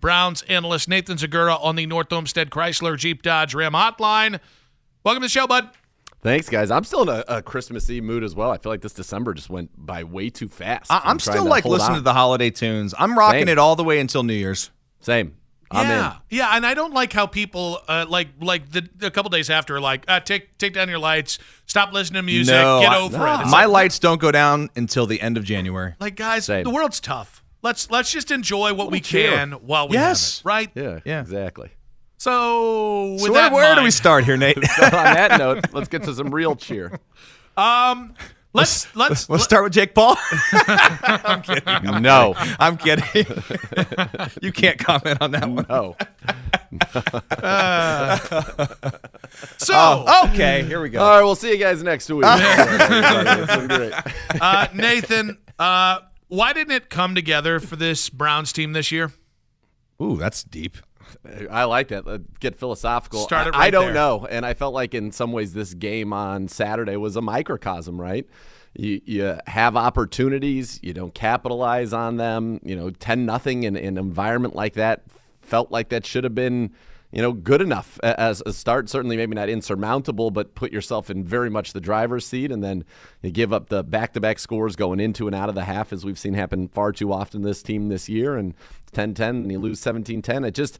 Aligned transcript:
Browns 0.00 0.42
analyst 0.42 0.88
Nathan 0.88 1.16
Zegura 1.16 1.62
on 1.62 1.76
the 1.76 1.86
North 1.86 2.12
Olmsted 2.12 2.50
Chrysler 2.50 2.96
Jeep 2.96 3.22
Dodge 3.22 3.54
Ram 3.54 3.72
hotline. 3.72 4.40
Welcome 5.04 5.22
to 5.22 5.26
the 5.26 5.30
show, 5.30 5.46
bud. 5.46 5.70
Thanks, 6.22 6.48
guys. 6.50 6.70
I'm 6.70 6.84
still 6.84 7.02
in 7.02 7.08
a, 7.08 7.24
a 7.28 7.42
Christmas 7.42 7.88
Eve 7.88 8.04
mood 8.04 8.22
as 8.22 8.34
well. 8.34 8.50
I 8.50 8.58
feel 8.58 8.70
like 8.70 8.82
this 8.82 8.92
December 8.92 9.32
just 9.32 9.48
went 9.48 9.70
by 9.76 10.04
way 10.04 10.28
too 10.28 10.48
fast. 10.48 10.92
I, 10.92 11.00
I'm 11.04 11.18
still 11.18 11.46
like 11.46 11.64
listening 11.64 11.96
to 11.96 12.02
the 12.02 12.12
holiday 12.12 12.50
tunes. 12.50 12.94
I'm 12.98 13.18
rocking 13.18 13.40
Same. 13.42 13.48
it 13.48 13.58
all 13.58 13.74
the 13.76 13.84
way 13.84 14.00
until 14.00 14.22
New 14.22 14.34
Year's. 14.34 14.70
Same. 15.00 15.36
I'm 15.72 15.86
yeah, 15.86 16.14
in. 16.14 16.36
yeah, 16.38 16.56
and 16.56 16.66
I 16.66 16.74
don't 16.74 16.92
like 16.92 17.12
how 17.12 17.26
people 17.28 17.78
uh, 17.86 18.04
like 18.08 18.26
like 18.40 18.70
the 18.72 18.88
a 19.02 19.10
couple 19.10 19.30
days 19.30 19.48
after 19.48 19.80
like 19.80 20.04
uh, 20.08 20.18
take 20.18 20.58
take 20.58 20.74
down 20.74 20.88
your 20.88 20.98
lights, 20.98 21.38
stop 21.64 21.92
listening 21.92 22.18
to 22.18 22.26
music, 22.26 22.52
no, 22.56 22.80
get 22.80 22.90
I- 22.90 22.98
over 23.00 23.18
no. 23.18 23.34
it. 23.36 23.40
It's 23.42 23.50
My 23.52 23.66
like, 23.66 23.72
lights 23.84 23.98
don't 24.00 24.20
go 24.20 24.32
down 24.32 24.68
until 24.74 25.06
the 25.06 25.20
end 25.20 25.36
of 25.36 25.44
January. 25.44 25.94
like 26.00 26.16
guys, 26.16 26.46
Same. 26.46 26.64
the 26.64 26.70
world's 26.70 26.98
tough. 26.98 27.39
Let's 27.62 27.90
let's 27.90 28.10
just 28.10 28.30
enjoy 28.30 28.72
what 28.74 28.90
we 28.90 29.00
cheer. 29.00 29.30
can 29.32 29.52
while 29.52 29.88
we 29.88 29.96
Yes. 29.96 30.38
have 30.38 30.40
it, 30.46 30.48
right? 30.48 30.70
Yeah, 30.74 30.98
Yeah. 31.04 31.20
exactly. 31.20 31.70
So 32.16 33.12
with 33.12 33.20
So 33.22 33.32
that 33.32 33.52
where, 33.52 33.62
in 33.64 33.68
where 33.68 33.74
do 33.76 33.82
we 33.82 33.90
start 33.90 34.24
here, 34.24 34.36
Nate? 34.36 34.58
So 34.76 34.84
on 34.84 34.90
that 34.90 35.38
note, 35.38 35.64
let's 35.72 35.88
get 35.88 36.02
to 36.04 36.14
some 36.14 36.30
real 36.34 36.54
cheer. 36.56 36.98
Um, 37.56 38.14
let's 38.52 38.94
let's 38.96 39.28
Let's 39.28 39.44
start 39.44 39.64
with 39.64 39.72
Jake 39.72 39.94
Paul. 39.94 40.16
I'm 40.52 41.42
kidding. 41.42 41.62
I'm 41.66 42.02
no, 42.02 42.34
I'm 42.36 42.76
kidding. 42.76 43.26
you 44.42 44.52
can't 44.52 44.78
comment 44.78 45.18
on 45.20 45.30
that 45.32 45.48
one. 45.48 45.66
no. 45.68 45.96
so 49.58 49.74
Oh, 49.74 50.28
okay, 50.32 50.62
here 50.64 50.80
we 50.82 50.88
go. 50.90 51.00
All 51.02 51.16
right, 51.16 51.22
we'll 51.22 51.34
see 51.34 51.50
you 51.50 51.58
guys 51.58 51.82
next 51.82 52.10
week. 52.10 52.24
It's 52.26 53.56
been 53.56 53.68
great. 53.68 53.92
uh, 54.40 54.66
Nathan, 54.74 55.38
uh, 55.58 56.00
why 56.30 56.52
didn't 56.54 56.72
it 56.72 56.88
come 56.88 57.14
together 57.14 57.60
for 57.60 57.76
this 57.76 58.08
Browns 58.08 58.52
team 58.52 58.72
this 58.72 58.90
year? 58.90 59.12
Ooh, 60.00 60.16
that's 60.16 60.42
deep. 60.42 60.78
I 61.50 61.64
like 61.64 61.88
that. 61.88 62.06
Let's 62.06 62.24
get 62.38 62.56
philosophical. 62.56 63.20
Start 63.20 63.48
it 63.48 63.54
I, 63.54 63.58
right 63.58 63.66
I 63.66 63.70
don't 63.70 63.86
there. 63.86 63.94
know, 63.94 64.26
and 64.30 64.46
I 64.46 64.54
felt 64.54 64.72
like 64.72 64.94
in 64.94 65.12
some 65.12 65.32
ways 65.32 65.52
this 65.52 65.74
game 65.74 66.12
on 66.12 66.48
Saturday 66.48 66.96
was 66.96 67.16
a 67.16 67.20
microcosm, 67.20 68.00
right? 68.00 68.26
You, 68.74 69.00
you 69.04 69.38
have 69.46 69.76
opportunities, 69.76 70.78
you 70.82 70.94
don't 70.94 71.12
capitalize 71.12 71.92
on 71.92 72.16
them. 72.16 72.60
You 72.62 72.76
know, 72.76 72.90
ten 72.90 73.26
nothing 73.26 73.64
in, 73.64 73.76
in 73.76 73.98
an 73.98 73.98
environment 73.98 74.54
like 74.54 74.74
that 74.74 75.02
felt 75.42 75.72
like 75.72 75.88
that 75.88 76.06
should 76.06 76.22
have 76.22 76.34
been, 76.34 76.72
you 77.12 77.20
know, 77.20 77.32
good 77.32 77.60
enough 77.60 77.98
as 78.02 78.42
a 78.46 78.52
start. 78.52 78.88
Certainly, 78.88 79.16
maybe 79.16 79.34
not 79.34 79.48
insurmountable, 79.48 80.30
but 80.30 80.54
put 80.54 80.72
yourself 80.72 81.10
in 81.10 81.24
very 81.24 81.50
much 81.50 81.72
the 81.72 81.80
driver's 81.80 82.26
seat, 82.26 82.52
and 82.52 82.62
then 82.62 82.84
you 83.22 83.30
give 83.30 83.52
up 83.52 83.68
the 83.68 83.82
back-to-back 83.82 84.38
scores 84.38 84.76
going 84.76 85.00
into 85.00 85.26
and 85.26 85.34
out 85.34 85.48
of 85.48 85.54
the 85.54 85.64
half, 85.64 85.92
as 85.92 86.04
we've 86.04 86.18
seen 86.18 86.34
happen 86.34 86.68
far 86.68 86.92
too 86.92 87.12
often 87.12 87.42
this 87.42 87.62
team 87.62 87.88
this 87.88 88.08
year, 88.08 88.36
and 88.36 88.54
10-10, 88.92 89.20
and 89.20 89.52
you 89.52 89.58
lose 89.58 89.80
17-10. 89.80 90.46
It 90.46 90.54
just 90.54 90.78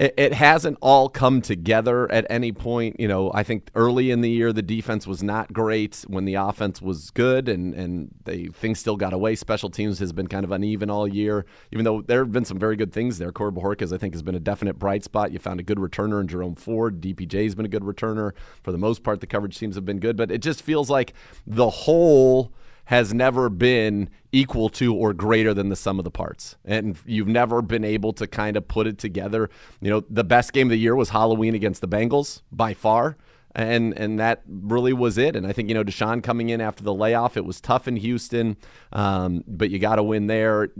it, 0.00 0.14
it 0.16 0.32
hasn't 0.32 0.78
all 0.80 1.10
come 1.10 1.42
together 1.42 2.10
at 2.10 2.26
any 2.30 2.52
point. 2.52 2.98
You 2.98 3.06
know, 3.06 3.30
I 3.34 3.42
think 3.42 3.70
early 3.74 4.10
in 4.10 4.22
the 4.22 4.30
year 4.30 4.50
the 4.52 4.62
defense 4.62 5.06
was 5.06 5.22
not 5.22 5.52
great 5.52 6.04
when 6.08 6.24
the 6.24 6.34
offense 6.34 6.80
was 6.80 7.10
good, 7.10 7.48
and 7.48 7.74
and 7.74 8.08
they 8.24 8.46
things 8.46 8.80
still 8.80 8.96
got 8.96 9.12
away. 9.12 9.36
Special 9.36 9.68
teams 9.68 9.98
has 9.98 10.12
been 10.12 10.26
kind 10.26 10.44
of 10.44 10.50
uneven 10.50 10.90
all 10.90 11.06
year, 11.06 11.44
even 11.70 11.84
though 11.84 12.00
there 12.00 12.20
have 12.20 12.32
been 12.32 12.46
some 12.46 12.58
very 12.58 12.76
good 12.76 12.92
things 12.92 13.18
there. 13.18 13.30
Corey 13.30 13.52
Bojorquez, 13.52 13.92
I 13.92 13.98
think, 13.98 14.14
has 14.14 14.22
been 14.22 14.34
a 14.34 14.40
definite 14.40 14.78
bright 14.78 15.04
spot. 15.04 15.32
You 15.32 15.38
found 15.38 15.60
a 15.60 15.62
good 15.62 15.78
returner 15.78 16.20
in 16.20 16.28
Jerome 16.28 16.54
Ford. 16.54 17.02
DPJ 17.02 17.44
has 17.44 17.54
been 17.54 17.66
a 17.66 17.68
good 17.68 17.82
returner 17.82 18.32
for 18.62 18.72
the 18.72 18.78
most 18.78 19.04
part. 19.04 19.20
The 19.20 19.26
coverage 19.26 19.58
teams 19.58 19.74
have 19.74 19.84
been 19.84 20.00
good, 20.00 20.16
but 20.16 20.30
it 20.30 20.40
just 20.40 20.62
feels 20.62 20.88
like 20.88 21.12
the 21.46 21.68
whole 21.68 22.52
has 22.90 23.14
never 23.14 23.48
been 23.48 24.10
equal 24.32 24.68
to 24.68 24.92
or 24.92 25.14
greater 25.14 25.54
than 25.54 25.68
the 25.68 25.76
sum 25.76 26.00
of 26.00 26.04
the 26.04 26.10
parts. 26.10 26.56
And 26.64 26.98
you've 27.06 27.28
never 27.28 27.62
been 27.62 27.84
able 27.84 28.12
to 28.14 28.26
kind 28.26 28.56
of 28.56 28.66
put 28.66 28.88
it 28.88 28.98
together. 28.98 29.48
You 29.80 29.90
know, 29.90 30.02
the 30.10 30.24
best 30.24 30.52
game 30.52 30.66
of 30.66 30.70
the 30.72 30.78
year 30.78 30.96
was 30.96 31.10
Halloween 31.10 31.54
against 31.54 31.82
the 31.82 31.86
Bengals 31.86 32.42
by 32.50 32.74
far. 32.74 33.16
And 33.54 33.96
and 33.96 34.18
that 34.18 34.42
really 34.48 34.92
was 34.92 35.18
it. 35.18 35.36
And 35.36 35.46
I 35.46 35.52
think, 35.52 35.68
you 35.68 35.74
know, 35.76 35.84
Deshaun 35.84 36.20
coming 36.20 36.48
in 36.48 36.60
after 36.60 36.82
the 36.82 36.92
layoff, 36.92 37.36
it 37.36 37.44
was 37.44 37.60
tough 37.60 37.86
in 37.86 37.94
Houston, 37.94 38.56
um, 38.92 39.44
but 39.46 39.70
you 39.70 39.78
got 39.78 39.96
to 39.96 40.02
win 40.02 40.26
there. 40.26 40.70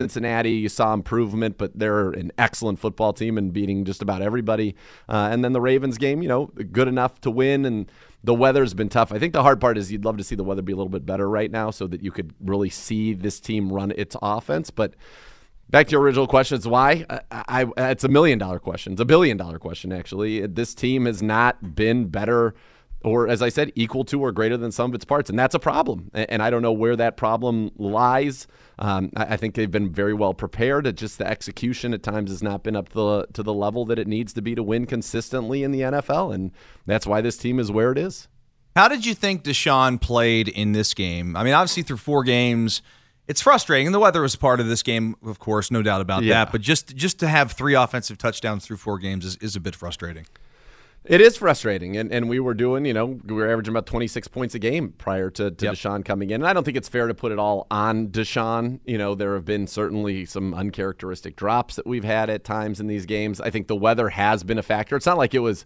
Cincinnati, 0.00 0.50
you 0.50 0.68
saw 0.68 0.92
improvement, 0.92 1.56
but 1.56 1.78
they're 1.78 2.10
an 2.10 2.30
excellent 2.36 2.78
football 2.78 3.14
team 3.14 3.38
and 3.38 3.50
beating 3.50 3.86
just 3.86 4.02
about 4.02 4.20
everybody. 4.20 4.74
Uh, 5.08 5.28
and 5.30 5.42
then 5.42 5.54
the 5.54 5.60
Ravens 5.60 5.96
game, 5.96 6.22
you 6.22 6.28
know, 6.28 6.46
good 6.70 6.86
enough 6.86 7.18
to 7.22 7.30
win. 7.30 7.64
And 7.64 7.90
the 8.22 8.34
weather's 8.34 8.74
been 8.74 8.90
tough. 8.90 9.10
I 9.10 9.18
think 9.18 9.32
the 9.32 9.42
hard 9.42 9.58
part 9.58 9.78
is 9.78 9.90
you'd 9.90 10.04
love 10.04 10.18
to 10.18 10.24
see 10.24 10.34
the 10.34 10.44
weather 10.44 10.60
be 10.60 10.74
a 10.74 10.76
little 10.76 10.90
bit 10.90 11.06
better 11.06 11.26
right 11.30 11.50
now 11.50 11.70
so 11.70 11.86
that 11.86 12.02
you 12.02 12.10
could 12.10 12.34
really 12.44 12.68
see 12.68 13.14
this 13.14 13.40
team 13.40 13.72
run 13.72 13.90
its 13.96 14.14
offense. 14.20 14.68
But 14.68 14.92
back 15.70 15.86
to 15.86 15.92
your 15.92 16.02
original 16.02 16.26
question, 16.26 16.56
it's 16.56 16.66
why? 16.66 17.06
I, 17.30 17.64
I, 17.78 17.90
it's 17.90 18.04
a 18.04 18.08
million 18.08 18.38
dollar 18.38 18.58
question. 18.58 18.92
It's 18.92 19.00
a 19.00 19.06
billion 19.06 19.38
dollar 19.38 19.58
question, 19.58 19.94
actually. 19.94 20.46
This 20.46 20.74
team 20.74 21.06
has 21.06 21.22
not 21.22 21.74
been 21.74 22.08
better 22.08 22.54
or 23.04 23.28
as 23.28 23.40
I 23.42 23.48
said, 23.50 23.70
equal 23.74 24.04
to 24.06 24.20
or 24.20 24.32
greater 24.32 24.56
than 24.56 24.72
some 24.72 24.90
of 24.90 24.94
its 24.94 25.04
parts, 25.04 25.30
and 25.30 25.38
that's 25.38 25.54
a 25.54 25.58
problem. 25.58 26.10
And 26.14 26.42
I 26.42 26.50
don't 26.50 26.62
know 26.62 26.72
where 26.72 26.96
that 26.96 27.16
problem 27.16 27.70
lies. 27.76 28.46
Um, 28.78 29.10
I 29.16 29.36
think 29.36 29.54
they've 29.54 29.70
been 29.70 29.92
very 29.92 30.12
well 30.12 30.34
prepared. 30.34 30.94
Just 30.96 31.18
the 31.18 31.26
execution 31.26 31.94
at 31.94 32.02
times 32.02 32.30
has 32.30 32.42
not 32.42 32.62
been 32.62 32.74
up 32.76 32.88
to 32.90 32.94
the 32.94 33.26
to 33.34 33.42
the 33.42 33.54
level 33.54 33.84
that 33.86 33.98
it 33.98 34.06
needs 34.06 34.32
to 34.34 34.42
be 34.42 34.54
to 34.54 34.62
win 34.62 34.86
consistently 34.86 35.62
in 35.62 35.70
the 35.70 35.80
NFL, 35.80 36.34
and 36.34 36.50
that's 36.84 37.06
why 37.06 37.20
this 37.20 37.36
team 37.36 37.58
is 37.58 37.70
where 37.70 37.92
it 37.92 37.98
is. 37.98 38.28
How 38.74 38.88
did 38.88 39.06
you 39.06 39.14
think 39.14 39.42
Deshaun 39.44 39.98
played 40.00 40.48
in 40.48 40.72
this 40.72 40.92
game? 40.92 41.34
I 41.36 41.44
mean, 41.44 41.54
obviously 41.54 41.82
through 41.82 41.96
four 41.96 42.22
games, 42.24 42.82
it's 43.26 43.40
frustrating. 43.40 43.86
And 43.86 43.94
the 43.94 43.98
weather 43.98 44.20
was 44.20 44.36
part 44.36 44.60
of 44.60 44.66
this 44.66 44.82
game, 44.82 45.16
of 45.24 45.38
course, 45.38 45.70
no 45.70 45.80
doubt 45.82 46.02
about 46.02 46.22
Yeah. 46.24 46.44
that. 46.44 46.52
But 46.52 46.60
just 46.60 46.94
just 46.94 47.18
to 47.20 47.28
have 47.28 47.52
three 47.52 47.72
offensive 47.74 48.18
touchdowns 48.18 48.66
through 48.66 48.76
four 48.76 48.98
games 48.98 49.24
is, 49.24 49.36
is 49.36 49.56
a 49.56 49.60
bit 49.60 49.74
frustrating. 49.74 50.26
It 51.06 51.20
is 51.20 51.36
frustrating, 51.36 51.96
and, 51.96 52.12
and 52.12 52.28
we 52.28 52.40
were 52.40 52.54
doing, 52.54 52.84
you 52.84 52.92
know, 52.92 53.20
we 53.24 53.34
were 53.34 53.48
averaging 53.48 53.72
about 53.72 53.86
26 53.86 54.26
points 54.28 54.54
a 54.56 54.58
game 54.58 54.92
prior 54.98 55.30
to, 55.30 55.52
to 55.52 55.64
Yep. 55.64 55.74
Deshaun 55.74 56.04
coming 56.04 56.30
in. 56.30 56.40
And 56.42 56.48
I 56.48 56.52
don't 56.52 56.64
think 56.64 56.76
it's 56.76 56.88
fair 56.88 57.06
to 57.06 57.14
put 57.14 57.30
it 57.30 57.38
all 57.38 57.66
on 57.70 58.08
Deshaun. 58.08 58.80
You 58.84 58.98
know, 58.98 59.14
there 59.14 59.34
have 59.34 59.44
been 59.44 59.68
certainly 59.68 60.24
some 60.24 60.52
uncharacteristic 60.52 61.36
drops 61.36 61.76
that 61.76 61.86
we've 61.86 62.04
had 62.04 62.28
at 62.28 62.42
times 62.42 62.80
in 62.80 62.88
these 62.88 63.06
games. 63.06 63.40
I 63.40 63.50
think 63.50 63.68
the 63.68 63.76
weather 63.76 64.08
has 64.08 64.42
been 64.42 64.58
a 64.58 64.62
factor. 64.64 64.96
It's 64.96 65.06
not 65.06 65.16
like 65.16 65.32
it 65.32 65.38
was, 65.40 65.64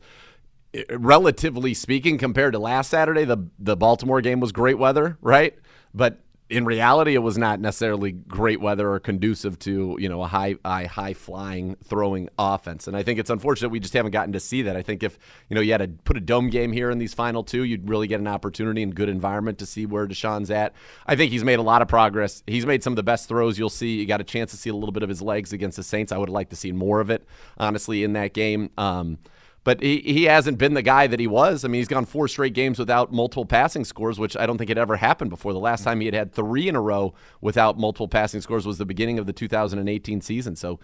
eh, 0.74 0.84
relatively 0.90 1.72
speaking, 1.72 2.18
compared 2.18 2.52
to 2.52 2.58
last 2.58 2.90
Saturday, 2.90 3.24
the, 3.24 3.38
the 3.58 3.76
Baltimore 3.76 4.20
game 4.20 4.40
was 4.40 4.52
great 4.52 4.78
weather, 4.78 5.16
right? 5.22 5.56
But 5.94 6.20
in 6.50 6.64
reality, 6.64 7.14
it 7.14 7.20
was 7.20 7.38
not 7.38 7.60
necessarily 7.60 8.10
great 8.10 8.60
weather 8.60 8.90
or 8.90 8.98
conducive 8.98 9.58
to 9.60 9.96
you 9.98 10.08
know 10.08 10.22
a 10.22 10.26
high 10.26 10.56
high, 10.64 10.84
high 10.84 11.14
flying 11.14 11.76
throwing 11.84 12.28
offense. 12.38 12.88
And 12.88 12.96
I 12.96 13.04
think 13.04 13.20
it's 13.20 13.30
unfortunate 13.30 13.70
we 13.70 13.78
just 13.78 13.94
haven't 13.94 14.10
gotten 14.10 14.32
to 14.32 14.40
see 14.40 14.62
that. 14.62 14.76
I 14.76 14.82
think 14.82 15.02
if 15.02 15.18
you 15.48 15.54
know 15.54 15.60
you 15.60 15.72
had 15.72 15.78
to 15.78 15.88
put 15.88 16.16
a 16.16 16.20
dome 16.20 16.50
game 16.50 16.72
here 16.72 16.90
in 16.90 16.98
these 16.98 17.14
final 17.14 17.44
two, 17.44 17.62
you'd 17.62 17.88
really 17.88 18.08
get 18.08 18.20
an 18.20 18.26
opportunity 18.26 18.82
and 18.82 18.94
good 18.94 19.08
environment 19.08 19.58
to 19.58 19.66
see 19.66 19.86
where 19.86 20.06
Deshaun's 20.08 20.50
at. 20.50 20.74
I 21.06 21.14
think 21.14 21.30
he's 21.30 21.44
made 21.44 21.60
a 21.60 21.62
lot 21.62 21.82
of 21.82 21.88
progress. 21.88 22.42
He's 22.46 22.66
made 22.66 22.82
some 22.82 22.92
of 22.92 22.96
the 22.96 23.04
best 23.04 23.28
throws 23.28 23.58
you'll 23.58 23.70
see. 23.70 24.00
You 24.00 24.06
got 24.06 24.20
a 24.20 24.24
chance 24.24 24.50
to 24.50 24.56
see 24.56 24.70
a 24.70 24.74
little 24.74 24.92
bit 24.92 25.04
of 25.04 25.08
his 25.08 25.22
legs 25.22 25.52
against 25.52 25.76
the 25.76 25.84
Saints. 25.84 26.10
I 26.10 26.18
would 26.18 26.28
like 26.28 26.50
to 26.50 26.56
see 26.56 26.72
more 26.72 27.00
of 27.00 27.10
it, 27.10 27.24
honestly, 27.58 28.02
in 28.02 28.14
that 28.14 28.34
game. 28.34 28.70
Um, 28.76 29.18
but 29.64 29.82
he, 29.82 29.98
he 30.00 30.24
hasn't 30.24 30.58
been 30.58 30.74
the 30.74 30.82
guy 30.82 31.06
that 31.06 31.20
he 31.20 31.26
was. 31.26 31.64
I 31.64 31.68
mean, 31.68 31.80
he's 31.80 31.88
gone 31.88 32.06
four 32.06 32.28
straight 32.28 32.54
games 32.54 32.78
without 32.78 33.12
multiple 33.12 33.44
passing 33.44 33.84
scores, 33.84 34.18
which 34.18 34.36
I 34.36 34.46
don't 34.46 34.58
think 34.58 34.68
had 34.68 34.78
ever 34.78 34.96
happened 34.96 35.30
before. 35.30 35.52
The 35.52 35.58
last 35.58 35.84
time 35.84 36.00
he 36.00 36.06
had 36.06 36.14
had 36.14 36.32
three 36.32 36.68
in 36.68 36.76
a 36.76 36.80
row 36.80 37.14
without 37.40 37.78
multiple 37.78 38.08
passing 38.08 38.40
scores 38.40 38.66
was 38.66 38.78
the 38.78 38.86
beginning 38.86 39.18
of 39.18 39.26
the 39.26 39.32
2018 39.32 40.20
season. 40.22 40.56
So 40.56 40.80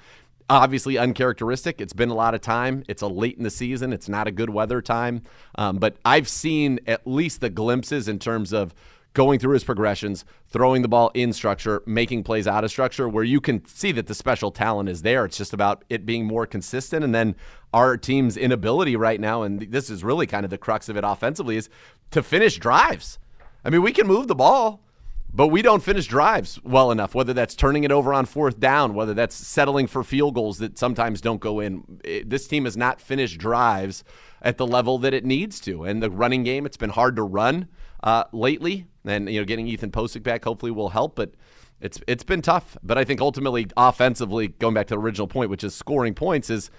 obviously 0.48 0.98
uncharacteristic. 0.98 1.80
It's 1.80 1.92
been 1.92 2.10
a 2.10 2.14
lot 2.14 2.34
of 2.34 2.40
time. 2.40 2.84
It's 2.88 3.02
a 3.02 3.08
late 3.08 3.36
in 3.36 3.44
the 3.44 3.50
season. 3.50 3.92
It's 3.92 4.08
not 4.08 4.26
a 4.26 4.30
good 4.30 4.50
weather 4.50 4.80
time. 4.80 5.22
Um, 5.56 5.78
but 5.78 5.96
I've 6.04 6.28
seen 6.28 6.80
at 6.86 7.06
least 7.06 7.40
the 7.40 7.50
glimpses 7.50 8.08
in 8.08 8.18
terms 8.18 8.52
of 8.52 8.74
going 9.16 9.38
through 9.38 9.54
his 9.54 9.64
progressions, 9.64 10.26
throwing 10.50 10.82
the 10.82 10.88
ball 10.88 11.10
in 11.14 11.32
structure, 11.32 11.82
making 11.86 12.22
plays 12.22 12.46
out 12.46 12.64
of 12.64 12.70
structure, 12.70 13.08
where 13.08 13.24
you 13.24 13.40
can 13.40 13.64
see 13.64 13.90
that 13.90 14.06
the 14.06 14.14
special 14.14 14.50
talent 14.50 14.90
is 14.90 15.00
there. 15.00 15.24
It's 15.24 15.38
just 15.38 15.54
about 15.54 15.84
it 15.88 16.04
being 16.04 16.26
more 16.26 16.46
consistent. 16.46 17.02
And 17.02 17.14
then 17.14 17.34
our 17.72 17.96
team's 17.96 18.36
inability 18.36 18.94
right 18.94 19.18
now, 19.18 19.40
and 19.40 19.62
this 19.72 19.88
is 19.88 20.04
really 20.04 20.26
kind 20.26 20.44
of 20.44 20.50
the 20.50 20.58
crux 20.58 20.90
of 20.90 20.98
it 20.98 21.02
offensively, 21.02 21.56
is 21.56 21.70
to 22.10 22.22
finish 22.22 22.58
drives. 22.58 23.18
I 23.64 23.70
mean, 23.70 23.80
we 23.80 23.90
can 23.90 24.06
move 24.06 24.28
the 24.28 24.34
ball, 24.34 24.82
but 25.32 25.46
we 25.46 25.62
don't 25.62 25.82
finish 25.82 26.06
drives 26.06 26.62
well 26.62 26.90
enough, 26.90 27.14
whether 27.14 27.32
that's 27.32 27.54
turning 27.54 27.84
it 27.84 27.92
over 27.92 28.12
on 28.12 28.26
fourth 28.26 28.60
down, 28.60 28.92
whether 28.92 29.14
that's 29.14 29.34
settling 29.34 29.86
for 29.86 30.04
field 30.04 30.34
goals 30.34 30.58
that 30.58 30.76
sometimes 30.76 31.22
don't 31.22 31.40
go 31.40 31.58
in. 31.58 32.02
This 32.26 32.46
team 32.46 32.66
has 32.66 32.76
not 32.76 33.00
finished 33.00 33.38
drives 33.38 34.04
at 34.42 34.58
the 34.58 34.66
level 34.66 34.98
that 34.98 35.14
it 35.14 35.24
needs 35.24 35.58
to. 35.60 35.84
And 35.84 36.02
the 36.02 36.10
running 36.10 36.44
game, 36.44 36.66
it's 36.66 36.76
been 36.76 36.90
hard 36.90 37.16
to 37.16 37.22
run 37.22 37.68
uh, 38.02 38.24
lately. 38.32 38.86
And, 39.04 39.28
you 39.30 39.40
know, 39.40 39.44
getting 39.44 39.66
Ethan 39.66 39.90
Pocic 39.90 40.22
back 40.22 40.44
hopefully 40.44 40.72
will 40.72 40.90
help. 40.90 41.16
But 41.16 41.32
it's 41.80 42.00
it's 42.06 42.24
been 42.24 42.42
tough. 42.42 42.76
But 42.82 42.98
I 42.98 43.04
think 43.04 43.20
ultimately, 43.20 43.66
offensively, 43.76 44.48
going 44.48 44.74
back 44.74 44.86
to 44.88 44.94
the 44.94 45.00
original 45.00 45.28
point, 45.28 45.50
which 45.50 45.64
is 45.64 45.74
scoring 45.74 46.14
points, 46.14 46.50
is 46.50 46.70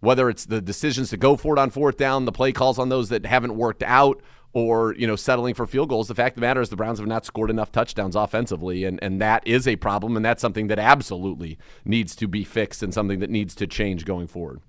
whether 0.00 0.28
it's 0.28 0.46
the 0.46 0.60
decisions 0.60 1.10
to 1.10 1.16
go 1.16 1.36
for 1.36 1.56
it 1.56 1.60
on 1.60 1.70
fourth 1.70 1.96
down, 1.96 2.24
the 2.24 2.32
play 2.32 2.52
calls 2.52 2.78
on 2.78 2.88
those 2.88 3.08
that 3.08 3.26
haven't 3.26 3.56
worked 3.56 3.82
out, 3.82 4.22
or 4.52 4.94
you 4.94 5.06
know 5.06 5.16
settling 5.16 5.54
for 5.54 5.66
field 5.66 5.88
goals. 5.88 6.08
The 6.08 6.14
fact 6.14 6.36
of 6.36 6.40
the 6.40 6.46
matter 6.46 6.60
is 6.60 6.70
the 6.70 6.76
Browns 6.76 6.98
have 6.98 7.08
not 7.08 7.26
scored 7.26 7.50
enough 7.50 7.72
touchdowns 7.72 8.16
offensively, 8.16 8.84
and 8.84 8.98
and 9.02 9.20
that 9.20 9.46
is 9.46 9.68
a 9.68 9.76
problem, 9.76 10.16
and 10.16 10.24
that's 10.24 10.40
something 10.40 10.68
that 10.68 10.78
absolutely 10.78 11.58
needs 11.84 12.16
to 12.16 12.26
be 12.26 12.44
fixed 12.44 12.82
and 12.82 12.92
something 12.92 13.20
that 13.20 13.30
needs 13.30 13.54
to 13.56 13.66
change 13.66 14.04
going 14.04 14.26
forward. 14.26 14.60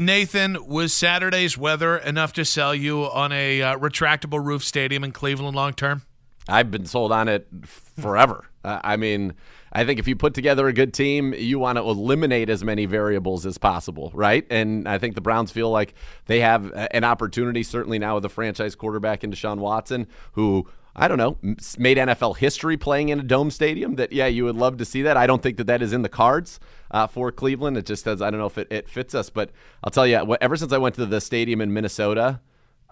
Nathan, 0.00 0.66
was 0.66 0.94
Saturday's 0.94 1.58
weather 1.58 1.98
enough 1.98 2.32
to 2.32 2.44
sell 2.46 2.74
you 2.74 3.02
on 3.02 3.32
a 3.32 3.60
uh, 3.60 3.76
retractable 3.76 4.42
roof 4.42 4.64
stadium 4.64 5.04
in 5.04 5.12
Cleveland 5.12 5.54
long 5.54 5.74
term? 5.74 6.00
I've 6.48 6.70
been 6.70 6.86
sold 6.86 7.12
on 7.12 7.28
it 7.28 7.46
forever. 7.66 8.46
Uh, 8.64 8.80
I 8.82 8.96
mean, 8.96 9.34
I 9.74 9.84
think 9.84 10.00
if 10.00 10.08
you 10.08 10.16
put 10.16 10.32
together 10.32 10.66
a 10.68 10.72
good 10.72 10.94
team, 10.94 11.34
you 11.34 11.58
want 11.58 11.76
to 11.76 11.82
eliminate 11.82 12.48
as 12.48 12.64
many 12.64 12.86
variables 12.86 13.44
as 13.44 13.58
possible, 13.58 14.10
right? 14.14 14.46
And 14.48 14.88
I 14.88 14.96
think 14.96 15.16
the 15.16 15.20
Browns 15.20 15.50
feel 15.50 15.70
like 15.70 15.92
they 16.24 16.40
have 16.40 16.72
an 16.92 17.04
opportunity, 17.04 17.62
certainly 17.62 17.98
now 17.98 18.14
with 18.14 18.22
the 18.22 18.30
franchise 18.30 18.74
quarterback 18.74 19.22
in 19.22 19.30
Deshaun 19.30 19.58
Watson, 19.58 20.06
who 20.32 20.66
I 21.00 21.08
don't 21.08 21.16
know, 21.16 21.38
made 21.78 21.96
NFL 21.96 22.36
history 22.36 22.76
playing 22.76 23.08
in 23.08 23.18
a 23.18 23.22
dome 23.22 23.50
stadium. 23.50 23.96
That 23.96 24.12
yeah, 24.12 24.26
you 24.26 24.44
would 24.44 24.54
love 24.54 24.76
to 24.76 24.84
see 24.84 25.00
that. 25.00 25.16
I 25.16 25.26
don't 25.26 25.42
think 25.42 25.56
that 25.56 25.66
that 25.66 25.80
is 25.80 25.94
in 25.94 26.02
the 26.02 26.10
cards 26.10 26.60
uh, 26.90 27.06
for 27.06 27.32
Cleveland. 27.32 27.78
It 27.78 27.86
just 27.86 28.04
says 28.04 28.20
I 28.20 28.30
don't 28.30 28.38
know 28.38 28.46
if 28.46 28.58
it, 28.58 28.68
it 28.70 28.86
fits 28.86 29.14
us, 29.14 29.30
but 29.30 29.50
I'll 29.82 29.90
tell 29.90 30.06
you, 30.06 30.36
ever 30.42 30.56
since 30.58 30.74
I 30.74 30.78
went 30.78 30.96
to 30.96 31.06
the 31.06 31.22
stadium 31.22 31.62
in 31.62 31.72
Minnesota, 31.72 32.40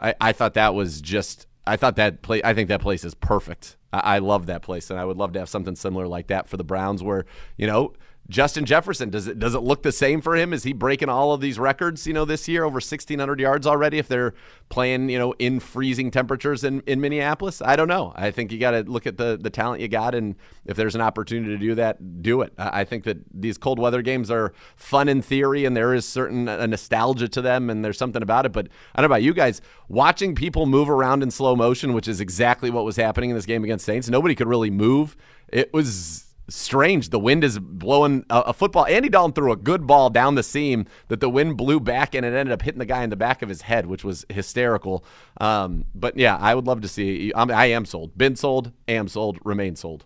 I, 0.00 0.14
I 0.20 0.32
thought 0.32 0.54
that 0.54 0.74
was 0.74 1.02
just. 1.02 1.46
I 1.66 1.76
thought 1.76 1.96
that 1.96 2.22
place. 2.22 2.40
I 2.46 2.54
think 2.54 2.70
that 2.70 2.80
place 2.80 3.04
is 3.04 3.14
perfect. 3.14 3.76
I, 3.92 3.98
I 3.98 4.18
love 4.20 4.46
that 4.46 4.62
place, 4.62 4.88
and 4.88 4.98
I 4.98 5.04
would 5.04 5.18
love 5.18 5.34
to 5.34 5.38
have 5.38 5.50
something 5.50 5.76
similar 5.76 6.08
like 6.08 6.28
that 6.28 6.48
for 6.48 6.56
the 6.56 6.64
Browns, 6.64 7.02
where 7.02 7.26
you 7.58 7.66
know 7.66 7.92
Justin 8.30 8.66
Jefferson, 8.66 9.08
does 9.08 9.26
it 9.26 9.38
does 9.38 9.54
it 9.54 9.60
look 9.60 9.82
the 9.82 9.92
same 9.92 10.20
for 10.20 10.36
him? 10.36 10.52
Is 10.52 10.62
he 10.62 10.74
breaking 10.74 11.08
all 11.08 11.32
of 11.32 11.40
these 11.40 11.58
records, 11.58 12.06
you 12.06 12.12
know, 12.12 12.26
this 12.26 12.46
year 12.46 12.62
over 12.62 12.74
1600 12.74 13.40
yards 13.40 13.66
already 13.66 13.96
if 13.96 14.06
they're 14.06 14.34
playing, 14.68 15.08
you 15.08 15.18
know, 15.18 15.32
in 15.38 15.60
freezing 15.60 16.10
temperatures 16.10 16.62
in, 16.62 16.82
in 16.82 17.00
Minneapolis? 17.00 17.62
I 17.62 17.74
don't 17.74 17.88
know. 17.88 18.12
I 18.16 18.30
think 18.30 18.52
you 18.52 18.58
got 18.58 18.72
to 18.72 18.82
look 18.82 19.06
at 19.06 19.16
the 19.16 19.38
the 19.40 19.48
talent 19.48 19.80
you 19.80 19.88
got 19.88 20.14
and 20.14 20.36
if 20.66 20.76
there's 20.76 20.94
an 20.94 21.00
opportunity 21.00 21.52
to 21.52 21.58
do 21.58 21.74
that, 21.76 22.22
do 22.22 22.42
it. 22.42 22.52
I 22.58 22.84
think 22.84 23.04
that 23.04 23.16
these 23.32 23.56
cold 23.56 23.78
weather 23.78 24.02
games 24.02 24.30
are 24.30 24.52
fun 24.76 25.08
in 25.08 25.22
theory 25.22 25.64
and 25.64 25.74
there 25.74 25.94
is 25.94 26.04
certain 26.04 26.48
a 26.48 26.66
nostalgia 26.66 27.28
to 27.28 27.40
them 27.40 27.70
and 27.70 27.82
there's 27.82 27.96
something 27.96 28.22
about 28.22 28.44
it, 28.44 28.52
but 28.52 28.68
I 28.94 29.00
don't 29.00 29.08
know 29.08 29.14
about 29.14 29.22
you 29.22 29.32
guys, 29.32 29.62
watching 29.88 30.34
people 30.34 30.66
move 30.66 30.90
around 30.90 31.22
in 31.22 31.30
slow 31.30 31.56
motion, 31.56 31.94
which 31.94 32.06
is 32.06 32.20
exactly 32.20 32.68
what 32.68 32.84
was 32.84 32.96
happening 32.96 33.30
in 33.30 33.36
this 33.36 33.46
game 33.46 33.64
against 33.64 33.86
Saints. 33.86 34.10
Nobody 34.10 34.34
could 34.34 34.48
really 34.48 34.70
move. 34.70 35.16
It 35.50 35.72
was 35.72 36.27
strange. 36.48 37.10
The 37.10 37.18
wind 37.18 37.44
is 37.44 37.58
blowing 37.58 38.24
a, 38.30 38.40
a, 38.40 38.52
football. 38.52 38.86
Andy 38.86 39.08
Dalton 39.08 39.32
threw 39.32 39.52
a 39.52 39.56
good 39.56 39.86
ball 39.86 40.10
down 40.10 40.34
the 40.34 40.42
seam 40.42 40.86
that 41.08 41.20
the 41.20 41.28
wind 41.28 41.56
blew 41.56 41.80
back 41.80 42.14
and 42.14 42.24
it 42.24 42.34
ended 42.34 42.52
up 42.52 42.62
hitting 42.62 42.78
the 42.78 42.86
guy 42.86 43.02
in 43.02 43.10
the 43.10 43.16
back 43.16 43.42
of 43.42 43.48
his 43.48 43.62
head, 43.62 43.86
which 43.86 44.04
was 44.04 44.24
hysterical. 44.28 45.04
Um, 45.40 45.84
but 45.94 46.16
yeah, 46.16 46.36
I 46.36 46.54
would 46.54 46.66
love 46.66 46.80
to 46.82 46.88
see. 46.88 47.32
I'm, 47.34 47.50
I 47.50 47.66
am 47.66 47.84
sold. 47.84 48.16
Been 48.16 48.36
sold. 48.36 48.72
Am 48.86 49.08
sold. 49.08 49.38
Remain 49.44 49.76
sold. 49.76 50.04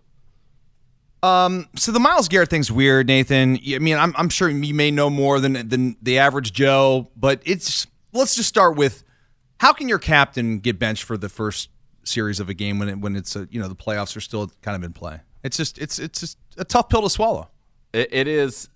Um, 1.21 1.69
so 1.77 1.93
the 1.93 2.01
Myles 2.01 2.27
Garrett 2.27 2.49
thing's 2.49 2.69
weird, 2.69 3.07
Nathan. 3.07 3.57
I 3.65 3.79
mean, 3.79 3.97
I'm, 3.97 4.13
I'm 4.17 4.27
sure 4.27 4.49
you 4.49 4.73
may 4.73 4.91
know 4.91 5.09
more 5.09 5.39
than 5.39 5.69
than 5.69 5.95
the 6.01 6.19
average 6.19 6.51
Joe, 6.51 7.11
but 7.15 7.41
it's 7.45 7.87
let's 8.11 8.35
just 8.35 8.49
start 8.49 8.75
with 8.75 9.05
how 9.61 9.71
can 9.71 9.87
your 9.87 9.99
captain 9.99 10.59
get 10.59 10.77
benched 10.77 11.03
for 11.03 11.17
the 11.17 11.29
first 11.29 11.69
series 12.03 12.41
of 12.41 12.49
a 12.49 12.53
game 12.53 12.77
when 12.77 12.89
it 12.89 12.99
when 12.99 13.15
it's 13.15 13.37
a, 13.37 13.47
you 13.49 13.61
know 13.61 13.69
the 13.69 13.75
playoffs 13.75 14.17
are 14.17 14.21
still 14.21 14.51
kind 14.61 14.75
of 14.75 14.83
in 14.83 14.91
play? 14.91 15.21
It's 15.43 15.57
just 15.57 15.77
it's 15.77 15.99
it's 15.99 16.19
just 16.19 16.37
a 16.57 16.65
tough 16.65 16.89
pill 16.89 17.01
to 17.01 17.09
swallow. 17.09 17.49
it, 17.93 18.09
it 18.11 18.27
is. 18.27 18.69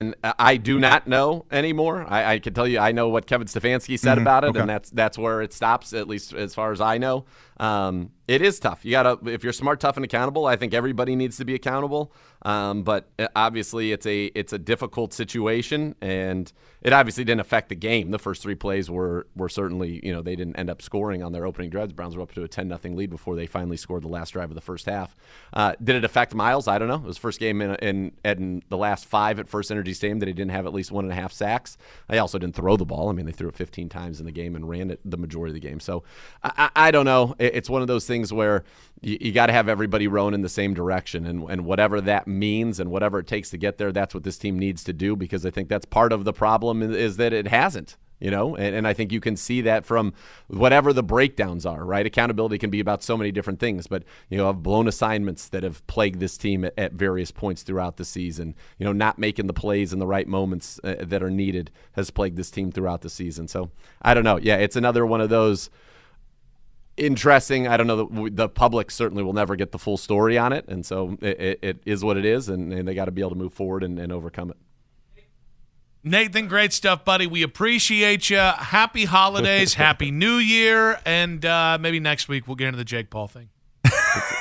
And 0.00 0.16
I 0.24 0.56
do 0.56 0.80
not 0.80 1.06
know 1.06 1.46
anymore. 1.52 2.04
I, 2.08 2.34
I, 2.34 2.38
can 2.40 2.52
tell 2.52 2.66
you, 2.66 2.80
I 2.80 2.90
know 2.90 3.10
what 3.10 3.26
Kevin 3.26 3.46
Stefanski 3.46 3.96
said 3.96 4.14
mm-hmm. 4.14 4.22
about 4.22 4.42
it, 4.42 4.48
okay. 4.48 4.60
and 4.60 4.68
that's 4.68 4.90
that's 4.90 5.16
where 5.16 5.40
it 5.40 5.52
stops, 5.52 5.92
at 5.92 6.08
least 6.08 6.34
as 6.34 6.52
far 6.52 6.72
as 6.72 6.80
I 6.80 6.98
know. 6.98 7.26
Um, 7.58 8.10
it 8.26 8.40
is 8.40 8.58
tough. 8.58 8.84
You 8.84 8.92
gotta, 8.92 9.18
if 9.26 9.44
you're 9.44 9.52
smart, 9.52 9.80
tough, 9.80 9.96
and 9.96 10.04
accountable. 10.04 10.46
I 10.46 10.56
think 10.56 10.72
everybody 10.72 11.14
needs 11.14 11.36
to 11.36 11.44
be 11.44 11.54
accountable. 11.54 12.12
Um, 12.42 12.82
but 12.82 13.08
uh, 13.18 13.28
obviously, 13.34 13.92
it's 13.92 14.06
a 14.06 14.26
it's 14.26 14.52
a 14.52 14.58
difficult 14.58 15.12
situation, 15.14 15.94
and 16.00 16.52
it 16.82 16.92
obviously 16.92 17.24
didn't 17.24 17.40
affect 17.40 17.70
the 17.70 17.74
game. 17.74 18.10
The 18.10 18.18
first 18.18 18.42
three 18.42 18.54
plays 18.54 18.90
were 18.90 19.26
were 19.34 19.48
certainly, 19.48 20.00
you 20.04 20.12
know, 20.12 20.20
they 20.20 20.36
didn't 20.36 20.56
end 20.56 20.68
up 20.68 20.82
scoring 20.82 21.22
on 21.22 21.32
their 21.32 21.46
opening 21.46 21.70
drives. 21.70 21.92
Browns 21.92 22.16
were 22.16 22.22
up 22.22 22.32
to 22.32 22.42
a 22.42 22.48
ten 22.48 22.68
nothing 22.68 22.96
lead 22.96 23.08
before 23.08 23.34
they 23.34 23.46
finally 23.46 23.78
scored 23.78 24.02
the 24.02 24.08
last 24.08 24.30
drive 24.30 24.50
of 24.50 24.54
the 24.54 24.60
first 24.60 24.86
half. 24.86 25.16
Uh, 25.54 25.74
did 25.82 25.96
it 25.96 26.04
affect 26.04 26.34
Myles? 26.34 26.68
I 26.68 26.78
don't 26.78 26.88
know. 26.88 26.96
It 26.96 27.04
was 27.04 27.16
first 27.16 27.40
game 27.40 27.62
in, 27.62 27.74
in 27.76 28.12
in 28.24 28.62
the 28.68 28.76
last 28.76 29.06
five 29.06 29.38
at 29.40 29.48
First 29.48 29.70
Energy 29.70 29.94
Stadium 29.94 30.18
that 30.18 30.28
he 30.28 30.34
didn't 30.34 30.52
have 30.52 30.66
at 30.66 30.74
least 30.74 30.92
one 30.92 31.04
and 31.04 31.12
a 31.12 31.16
half 31.16 31.32
sacks. 31.32 31.78
They 32.08 32.18
also 32.18 32.38
didn't 32.38 32.56
throw 32.56 32.76
the 32.76 32.84
ball. 32.84 33.08
I 33.08 33.12
mean, 33.12 33.24
they 33.24 33.32
threw 33.32 33.48
it 33.48 33.56
15 33.56 33.88
times 33.88 34.20
in 34.20 34.26
the 34.26 34.32
game 34.32 34.54
and 34.54 34.68
ran 34.68 34.90
it 34.90 35.00
the 35.04 35.16
majority 35.16 35.50
of 35.50 35.54
the 35.54 35.66
game. 35.66 35.80
So 35.80 36.04
I, 36.42 36.70
I, 36.74 36.88
I 36.88 36.90
don't 36.90 37.06
know. 37.06 37.34
It's 37.38 37.70
one 37.70 37.80
of 37.80 37.88
those 37.88 38.06
things 38.06 38.13
where 38.32 38.64
you, 39.00 39.18
you 39.20 39.32
got 39.32 39.46
to 39.46 39.52
have 39.52 39.68
everybody 39.68 40.08
rowing 40.08 40.34
in 40.34 40.42
the 40.42 40.48
same 40.48 40.74
direction, 40.74 41.26
and 41.26 41.48
and 41.50 41.64
whatever 41.64 42.00
that 42.00 42.26
means 42.26 42.80
and 42.80 42.90
whatever 42.90 43.18
it 43.18 43.26
takes 43.26 43.50
to 43.50 43.56
get 43.56 43.78
there, 43.78 43.92
that's 43.92 44.14
what 44.14 44.24
this 44.24 44.38
team 44.38 44.58
needs 44.58 44.84
to 44.84 44.92
do 44.92 45.16
because 45.16 45.44
I 45.44 45.50
think 45.50 45.68
that's 45.68 45.86
part 45.86 46.12
of 46.12 46.24
the 46.24 46.32
problem 46.32 46.82
is 46.82 47.16
that 47.16 47.32
it 47.32 47.48
hasn't 47.48 47.96
you 48.20 48.30
know? 48.30 48.56
And, 48.56 48.74
and, 48.74 48.88
i 48.88 48.92
think 48.92 49.12
you 49.12 49.20
can 49.20 49.36
see 49.36 49.60
that 49.62 49.84
from 49.84 50.12
whatever 50.48 50.92
the 50.92 51.02
breakdowns 51.02 51.66
are 51.66 51.84
right? 51.84 52.06
Accountability 52.06 52.58
can 52.58 52.70
be 52.70 52.80
about 52.80 53.02
so 53.02 53.16
many 53.16 53.30
different 53.30 53.60
things 53.60 53.86
but 53.86 54.02
you 54.28 54.38
know 54.38 54.48
i've 54.48 54.62
blown 54.62 54.88
assignments 54.88 55.48
that 55.48 55.62
have 55.62 55.86
plagued 55.86 56.20
this 56.20 56.38
team 56.38 56.64
at, 56.64 56.74
at, 56.78 56.92
various 56.92 57.30
points 57.30 57.62
throughout 57.62 57.96
the 57.96 58.04
season. 58.04 58.54
You 58.78 58.86
know 58.86 58.92
not 58.92 59.18
making 59.18 59.46
the 59.46 59.52
plays 59.52 59.92
in 59.92 59.98
the 59.98 60.06
right 60.06 60.26
moments 60.26 60.80
uh, 60.84 60.96
that 61.00 61.22
are 61.22 61.30
needed 61.30 61.70
has 61.92 62.10
plagued 62.10 62.36
this 62.36 62.50
team 62.50 62.72
throughout 62.72 63.02
the 63.02 63.10
season. 63.10 63.48
So 63.48 63.70
i 64.00 64.14
don't 64.14 64.24
know. 64.24 64.38
Yeah 64.38 64.56
it's 64.56 64.76
another 64.76 65.04
one 65.04 65.20
of 65.20 65.28
those 65.28 65.70
interesting. 66.96 67.66
I 67.68 67.76
don't 67.76 67.86
know. 67.86 68.06
The, 68.06 68.30
the, 68.30 68.48
public 68.48 68.90
certainly 68.90 69.22
will 69.22 69.32
never 69.32 69.56
get 69.56 69.72
the 69.72 69.78
full 69.78 69.96
story 69.96 70.38
on 70.38 70.52
it, 70.52 70.66
and 70.68 70.84
so 70.84 71.16
it, 71.20 71.58
it 71.62 71.78
is 71.84 72.04
what 72.04 72.16
it 72.16 72.24
is, 72.24 72.48
and, 72.48 72.72
and 72.72 72.86
they 72.86 72.94
got 72.94 73.06
to 73.06 73.10
be 73.10 73.20
able 73.20 73.30
to 73.30 73.36
move 73.36 73.52
forward 73.52 73.82
and, 73.82 73.98
and, 73.98 74.12
overcome 74.12 74.50
it. 74.50 74.56
Nathan, 76.02 76.48
great 76.48 76.72
stuff, 76.72 77.04
buddy. 77.04 77.26
We 77.26 77.42
appreciate 77.42 78.28
you. 78.30 78.36
Happy 78.36 79.06
holidays, 79.06 79.74
happy 79.84 80.10
New 80.10 80.36
Year, 80.36 81.00
and 81.04 81.44
uh, 81.44 81.78
maybe 81.80 82.00
next 82.00 82.28
week 82.28 82.46
we'll 82.46 82.56
get 82.56 82.68
into 82.68 82.78
the 82.78 82.84
Jake 82.84 83.10
Paul 83.10 83.28
thing. 83.28 83.48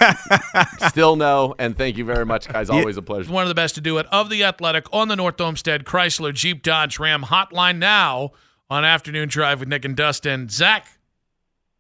Still 0.90 1.16
no, 1.16 1.56
and 1.58 1.78
thank 1.78 1.98
you 1.98 2.06
very 2.06 2.26
much, 2.26 2.48
guys. 2.48 2.70
Always 2.70 2.98
a 2.98 3.02
pleasure. 3.02 3.32
One 3.32 3.44
of 3.44 3.50
the 3.50 3.56
best 3.56 3.76
to 3.76 3.82
do 3.82 3.98
it 3.98 4.06
of 4.12 4.30
the 4.30 4.44
Athletic 4.44 4.86
on 4.94 5.08
the 5.08 5.16
North 5.16 5.40
Olmsted 5.40 5.86
Chrysler 5.86 6.34
Jeep 6.34 6.64
Dodge 6.64 7.00
Ram 7.00 7.24
hotline 7.24 7.78
now 7.78 8.32
on 8.70 8.86
Afternoon 8.86 9.30
Drive 9.30 9.60
with 9.60 9.70
Nick 9.70 9.86
and 9.86 9.96
Dustin. 9.96 10.50
Zach, 10.50 10.88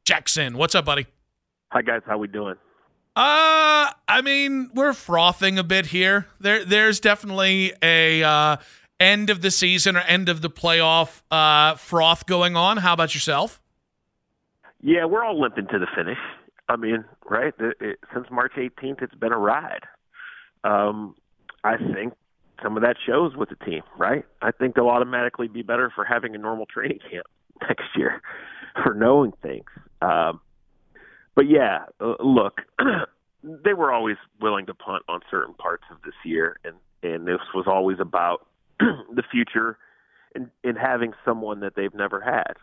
Jackson. 0.05 0.57
What's 0.57 0.75
up, 0.75 0.85
buddy? 0.85 1.07
Hi 1.71 1.81
guys, 1.81 2.01
how 2.05 2.17
we 2.17 2.27
doing? 2.27 2.55
Uh, 3.15 3.89
I 4.07 4.21
mean, 4.23 4.69
we're 4.73 4.93
frothing 4.93 5.57
a 5.57 5.63
bit 5.63 5.87
here. 5.87 6.27
There, 6.39 6.65
there's 6.65 6.99
definitely 6.99 7.73
a 7.81 8.23
uh, 8.23 8.57
end 8.99 9.29
of 9.29 9.41
the 9.41 9.51
season 9.51 9.95
or 9.95 10.01
end 10.01 10.29
of 10.29 10.41
the 10.41 10.49
playoff 10.49 11.21
uh, 11.31 11.75
froth 11.75 12.25
going 12.25 12.55
on. 12.55 12.77
How 12.77 12.93
about 12.93 13.13
yourself? 13.13 13.61
Yeah, 14.81 15.05
we're 15.05 15.23
all 15.23 15.39
limping 15.39 15.67
to 15.67 15.79
the 15.79 15.87
finish. 15.95 16.17
I 16.67 16.75
mean, 16.75 17.05
right? 17.29 17.53
It, 17.59 17.77
it, 17.79 17.99
since 18.13 18.27
March 18.31 18.53
18th, 18.57 19.01
it's 19.01 19.15
been 19.15 19.31
a 19.31 19.37
ride. 19.37 19.83
Um, 20.63 21.15
I 21.63 21.77
think 21.77 22.13
some 22.61 22.77
of 22.77 22.83
that 22.83 22.95
shows 23.05 23.35
with 23.35 23.49
the 23.49 23.65
team, 23.65 23.81
right? 23.97 24.25
I 24.41 24.51
think 24.51 24.75
they'll 24.75 24.89
automatically 24.89 25.47
be 25.47 25.61
better 25.61 25.91
for 25.93 26.03
having 26.03 26.35
a 26.35 26.37
normal 26.37 26.65
training 26.65 26.99
camp 27.09 27.25
next 27.61 27.85
year, 27.95 28.21
for 28.83 28.93
knowing 28.93 29.33
things. 29.41 29.65
Um, 30.03 30.41
but 31.35 31.49
yeah, 31.49 31.85
uh, 31.99 32.15
look, 32.19 32.61
they 33.43 33.73
were 33.73 33.91
always 33.91 34.17
willing 34.41 34.65
to 34.67 34.73
punt 34.73 35.03
on 35.07 35.21
certain 35.31 35.53
parts 35.53 35.83
of 35.91 35.97
this 36.03 36.13
year, 36.25 36.57
and 36.63 36.75
and 37.03 37.27
this 37.27 37.39
was 37.53 37.65
always 37.67 37.97
about 37.99 38.47
the 38.79 39.23
future 39.31 39.77
and, 40.35 40.49
and 40.63 40.77
having 40.77 41.13
someone 41.25 41.59
that 41.59 41.75
they've 41.75 41.93
never 41.93 42.21
had. 42.21 42.53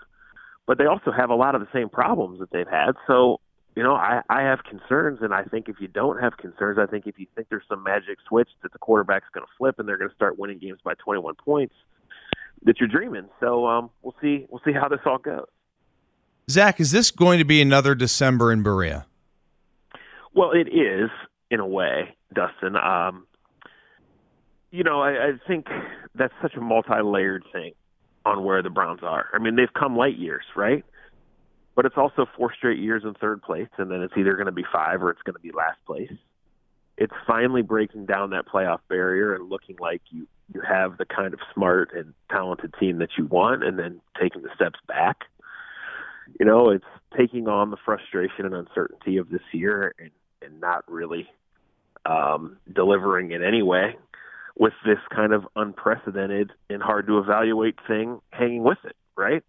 But 0.66 0.78
they 0.78 0.87
also 0.87 1.12
have 1.12 1.30
a 1.30 1.35
lot 1.35 1.54
of 1.54 1.61
the 1.61 1.68
same 1.75 1.88
problems 1.88 2.40
that 2.40 2.50
they've 2.50 2.68
had. 2.68 2.92
So, 3.06 3.40
you 3.76 3.82
know, 3.82 3.94
I, 3.94 4.23
I 4.30 4.42
have 4.42 4.61
concerns, 4.64 5.18
and 5.20 5.35
I 5.35 5.44
think 5.44 5.68
if 5.68 5.76
you 5.78 5.88
don't 5.88 6.23
have 6.23 6.37
concerns, 6.38 6.78
I 6.78 6.87
think 6.87 7.06
if 7.06 7.18
you 7.18 7.26
think 7.35 7.49
there's 7.50 7.64
some 7.68 7.82
magic 7.82 8.18
switch 8.26 8.49
that 8.62 8.73
the 8.73 8.78
quarterback's 8.78 9.26
going 9.35 9.44
to 9.44 9.52
flip 9.59 9.78
and 9.78 9.87
they're 9.87 9.99
going 9.99 10.11
to 10.11 10.16
start 10.16 10.38
winning 10.38 10.59
games 10.59 10.78
by 10.82 10.94
21 10.94 11.35
points, 11.35 11.75
that 12.64 12.78
you're 12.78 12.88
dreaming. 12.88 13.28
So 13.40 13.66
um, 13.66 13.90
we'll 14.02 14.14
see. 14.20 14.47
We'll 14.49 14.62
see 14.64 14.73
how 14.73 14.88
this 14.88 15.00
all 15.04 15.18
goes. 15.18 15.47
Zach, 16.50 16.80
is 16.80 16.90
this 16.90 17.11
going 17.11 17.38
to 17.38 17.45
be 17.45 17.62
another 17.62 17.95
December 17.95 18.52
in 18.52 18.62
Berea? 18.62 19.07
Well, 20.35 20.52
it 20.52 20.69
is 20.69 21.11
in 21.50 21.61
a 21.61 21.66
way, 21.66 22.14
Dustin. 22.35 22.76
Um, 22.76 23.26
you 24.71 24.85
know, 24.85 25.00
I, 25.00 25.11
I 25.11 25.30
think 25.47 25.66
that's 26.14 26.35
such 26.42 26.54
a 26.54 26.61
multi-layered 26.61 27.45
thing 27.52 27.73
on 28.25 28.45
where 28.45 28.62
the 28.62 28.71
Browns 28.71 29.00
are. 29.02 29.26
I 29.33 29.38
mean, 29.38 29.57
they've 29.57 29.73
come 29.73 29.97
light 29.97 30.19
years, 30.19 30.45
right? 30.54 30.85
But 31.75 31.87
it's 31.87 31.97
also 31.97 32.26
four 32.37 32.52
straight 32.54 32.78
years 32.78 33.02
in 33.04 33.14
third 33.14 33.42
place, 33.42 33.69
and 33.78 33.90
then 33.90 34.02
it's 34.02 34.14
either 34.16 34.35
going 34.35 34.47
to 34.47 34.52
be 34.52 34.64
five 34.73 35.02
or 35.02 35.11
it's 35.11 35.23
going 35.23 35.35
to 35.35 35.40
be 35.40 35.50
last 35.52 35.78
place. 35.87 36.12
It's 36.99 37.14
finally 37.26 37.62
breaking 37.62 38.07
down 38.07 38.30
that 38.30 38.47
playoff 38.47 38.80
barrier 38.88 39.35
and 39.35 39.49
looking 39.49 39.76
like 39.80 40.02
you 40.11 40.26
you 40.52 40.61
have 40.69 40.99
the 40.99 41.04
kind 41.04 41.33
of 41.33 41.38
smart 41.54 41.90
and 41.95 42.12
talented 42.28 42.75
team 42.78 42.99
that 42.99 43.11
you 43.16 43.25
want, 43.26 43.64
and 43.64 43.78
then 43.78 44.00
taking 44.21 44.42
the 44.42 44.50
steps 44.54 44.80
back. 44.87 45.19
You 46.38 46.46
know, 46.46 46.70
it's 46.70 46.84
taking 47.16 47.49
on 47.49 47.70
the 47.70 47.76
frustration 47.84 48.44
and 48.46 48.54
uncertainty 48.54 49.16
of 49.16 49.30
this 49.30 49.42
year 49.52 49.94
and, 49.99 50.10
and 50.42 50.60
not 50.60 50.84
really 50.90 51.28
um, 52.06 52.56
delivering 52.72 53.32
in 53.32 53.42
any 53.42 53.62
way 53.62 53.96
with 54.58 54.72
this 54.84 54.99
kind 55.14 55.32
of 55.32 55.46
unprecedented 55.56 56.52
and 56.68 56.82
hard 56.82 57.06
to 57.06 57.18
evaluate 57.18 57.76
thing 57.87 58.20
hanging 58.30 58.62
with 58.62 58.78
it, 58.84 58.96
right? 59.16 59.42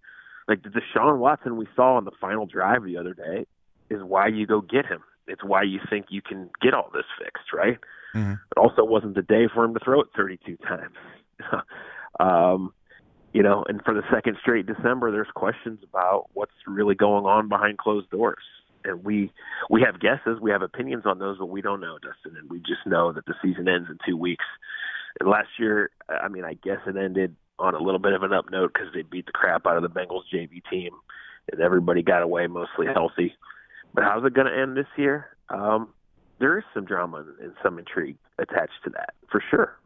Like 0.47 0.63
the 0.63 0.69
Deshaun 0.69 1.17
Watson 1.17 1.57
we 1.57 1.67
saw 1.75 1.95
on 1.95 2.05
the 2.05 2.11
final 2.19 2.45
drive 2.45 2.83
the 2.83 2.97
other 2.97 3.13
day 3.13 3.45
is 3.89 4.01
why 4.01 4.27
you 4.27 4.47
go 4.47 4.61
get 4.61 4.85
him. 4.85 5.01
It's 5.27 5.43
why 5.43 5.63
you 5.63 5.79
think 5.89 6.07
you 6.09 6.21
can 6.21 6.50
get 6.61 6.73
all 6.73 6.89
this 6.93 7.05
fixed, 7.17 7.53
right? 7.53 7.77
Mm-hmm. 8.15 8.33
It 8.33 8.57
also 8.57 8.83
wasn't 8.83 9.15
the 9.15 9.21
day 9.21 9.47
for 9.53 9.63
him 9.63 9.73
to 9.73 9.79
throw 9.83 10.01
it 10.01 10.07
32 10.15 10.57
times. 10.57 10.95
um, 12.19 12.73
you 13.33 13.43
know, 13.43 13.63
and 13.67 13.81
for 13.83 13.93
the 13.93 14.03
second 14.11 14.38
straight 14.41 14.65
December, 14.65 15.11
there's 15.11 15.31
questions 15.33 15.79
about 15.83 16.29
what's 16.33 16.51
really 16.67 16.95
going 16.95 17.25
on 17.25 17.47
behind 17.47 17.77
closed 17.77 18.09
doors. 18.09 18.43
And 18.83 19.03
we 19.03 19.31
we 19.69 19.81
have 19.81 20.00
guesses, 20.00 20.39
we 20.41 20.51
have 20.51 20.63
opinions 20.63 21.03
on 21.05 21.19
those, 21.19 21.38
but 21.38 21.45
we 21.47 21.61
don't 21.61 21.79
know, 21.79 21.97
Dustin. 22.00 22.38
And 22.38 22.50
we 22.50 22.59
just 22.59 22.85
know 22.85 23.11
that 23.11 23.25
the 23.25 23.35
season 23.41 23.67
ends 23.67 23.89
in 23.89 23.97
two 24.05 24.17
weeks. 24.17 24.45
And 25.19 25.29
last 25.29 25.50
year, 25.59 25.91
I 26.09 26.27
mean, 26.29 26.43
I 26.43 26.55
guess 26.55 26.79
it 26.88 26.97
ended 26.97 27.35
on 27.59 27.75
a 27.75 27.79
little 27.79 28.00
bit 28.00 28.13
of 28.13 28.23
an 28.23 28.33
up 28.33 28.50
note 28.50 28.71
because 28.73 28.89
they 28.93 29.03
beat 29.03 29.27
the 29.27 29.31
crap 29.31 29.67
out 29.67 29.77
of 29.77 29.83
the 29.83 29.89
Bengals 29.89 30.23
JV 30.33 30.61
team, 30.69 30.91
and 31.51 31.61
everybody 31.61 32.01
got 32.01 32.23
away 32.23 32.47
mostly 32.47 32.88
healthy. 32.88 33.35
But 33.93 34.03
how's 34.03 34.25
it 34.25 34.33
going 34.33 34.47
to 34.47 34.57
end 34.57 34.75
this 34.75 34.88
year? 34.97 35.27
Um, 35.50 35.89
there 36.39 36.57
is 36.57 36.63
some 36.73 36.85
drama 36.85 37.23
and 37.41 37.53
some 37.61 37.77
intrigue 37.77 38.17
attached 38.39 38.83
to 38.85 38.89
that, 38.91 39.13
for 39.29 39.43
sure. 39.51 39.77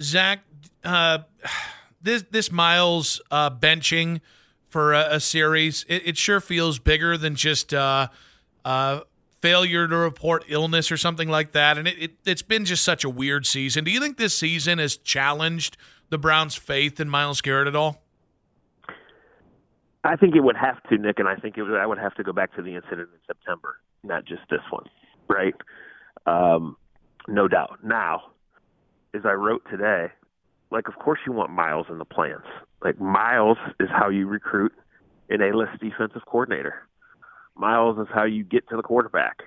Zach, 0.00 0.40
uh, 0.84 1.18
this 2.00 2.24
this 2.30 2.52
Myles 2.52 3.20
uh, 3.30 3.50
benching 3.50 4.20
for 4.68 4.92
a, 4.92 5.14
a 5.14 5.20
series, 5.20 5.84
it, 5.88 6.02
it, 6.04 6.16
sure 6.16 6.40
feels 6.40 6.78
bigger 6.78 7.16
than 7.16 7.34
just 7.34 7.72
uh, 7.72 8.08
uh, 8.64 9.00
failure 9.40 9.88
to 9.88 9.96
report 9.96 10.44
illness 10.48 10.92
or 10.92 10.96
something 10.96 11.28
like 11.28 11.52
that. 11.52 11.78
And 11.78 11.88
it, 11.88 11.98
it, 11.98 12.12
it's 12.26 12.42
been 12.42 12.64
just 12.64 12.84
such 12.84 13.02
a 13.02 13.08
weird 13.08 13.46
season. 13.46 13.84
Do 13.84 13.90
you 13.90 14.00
think 14.00 14.18
this 14.18 14.36
season 14.36 14.78
has 14.78 14.96
challenged 14.96 15.76
the 16.10 16.18
Browns' 16.18 16.54
faith 16.54 17.00
in 17.00 17.08
Myles 17.08 17.40
Garrett 17.40 17.66
at 17.66 17.74
all? 17.74 18.02
I 20.04 20.16
think 20.16 20.36
it 20.36 20.40
would 20.40 20.56
have 20.56 20.82
to, 20.84 20.96
Nick, 20.96 21.18
and 21.18 21.28
I 21.28 21.34
think 21.34 21.58
it 21.58 21.62
would, 21.62 21.78
I 21.78 21.86
would 21.86 21.98
have 21.98 22.14
to 22.14 22.22
go 22.22 22.32
back 22.32 22.54
to 22.56 22.62
the 22.62 22.74
incident 22.76 23.08
in 23.12 23.20
September, 23.26 23.76
not 24.04 24.24
just 24.24 24.42
this 24.50 24.60
one, 24.70 24.86
right? 25.28 25.54
Um, 26.26 26.76
no 27.26 27.48
doubt. 27.48 27.78
Now, 27.82 28.32
as 29.14 29.22
I 29.24 29.32
wrote 29.32 29.62
today, 29.70 30.06
like, 30.70 30.88
of 30.88 30.94
course 30.96 31.20
you 31.26 31.32
want 31.32 31.50
Myles 31.50 31.86
in 31.88 31.98
the 31.98 32.04
plans. 32.04 32.44
Like, 32.82 33.00
Myles 33.00 33.58
is 33.80 33.88
how 33.90 34.08
you 34.08 34.26
recruit 34.26 34.72
an 35.28 35.42
A-list 35.42 35.80
defensive 35.80 36.22
coordinator. 36.26 36.86
Myles 37.56 37.98
is 37.98 38.06
how 38.12 38.24
you 38.24 38.44
get 38.44 38.68
to 38.68 38.76
the 38.76 38.82
quarterback. 38.82 39.38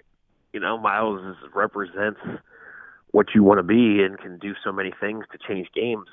You 0.54 0.60
know, 0.60 0.78
Myles 0.78 1.22
is, 1.22 1.36
represents 1.56 2.20
what 3.12 3.28
you 3.36 3.44
want 3.44 3.60
to 3.60 3.64
be 3.64 4.04
and 4.04 4.18
can 4.18 4.38
do 4.40 4.54
so 4.64 4.72
many 4.72 4.92
things 5.00 5.26
to 5.32 5.38
change 5.48 5.68
games. 5.74 6.08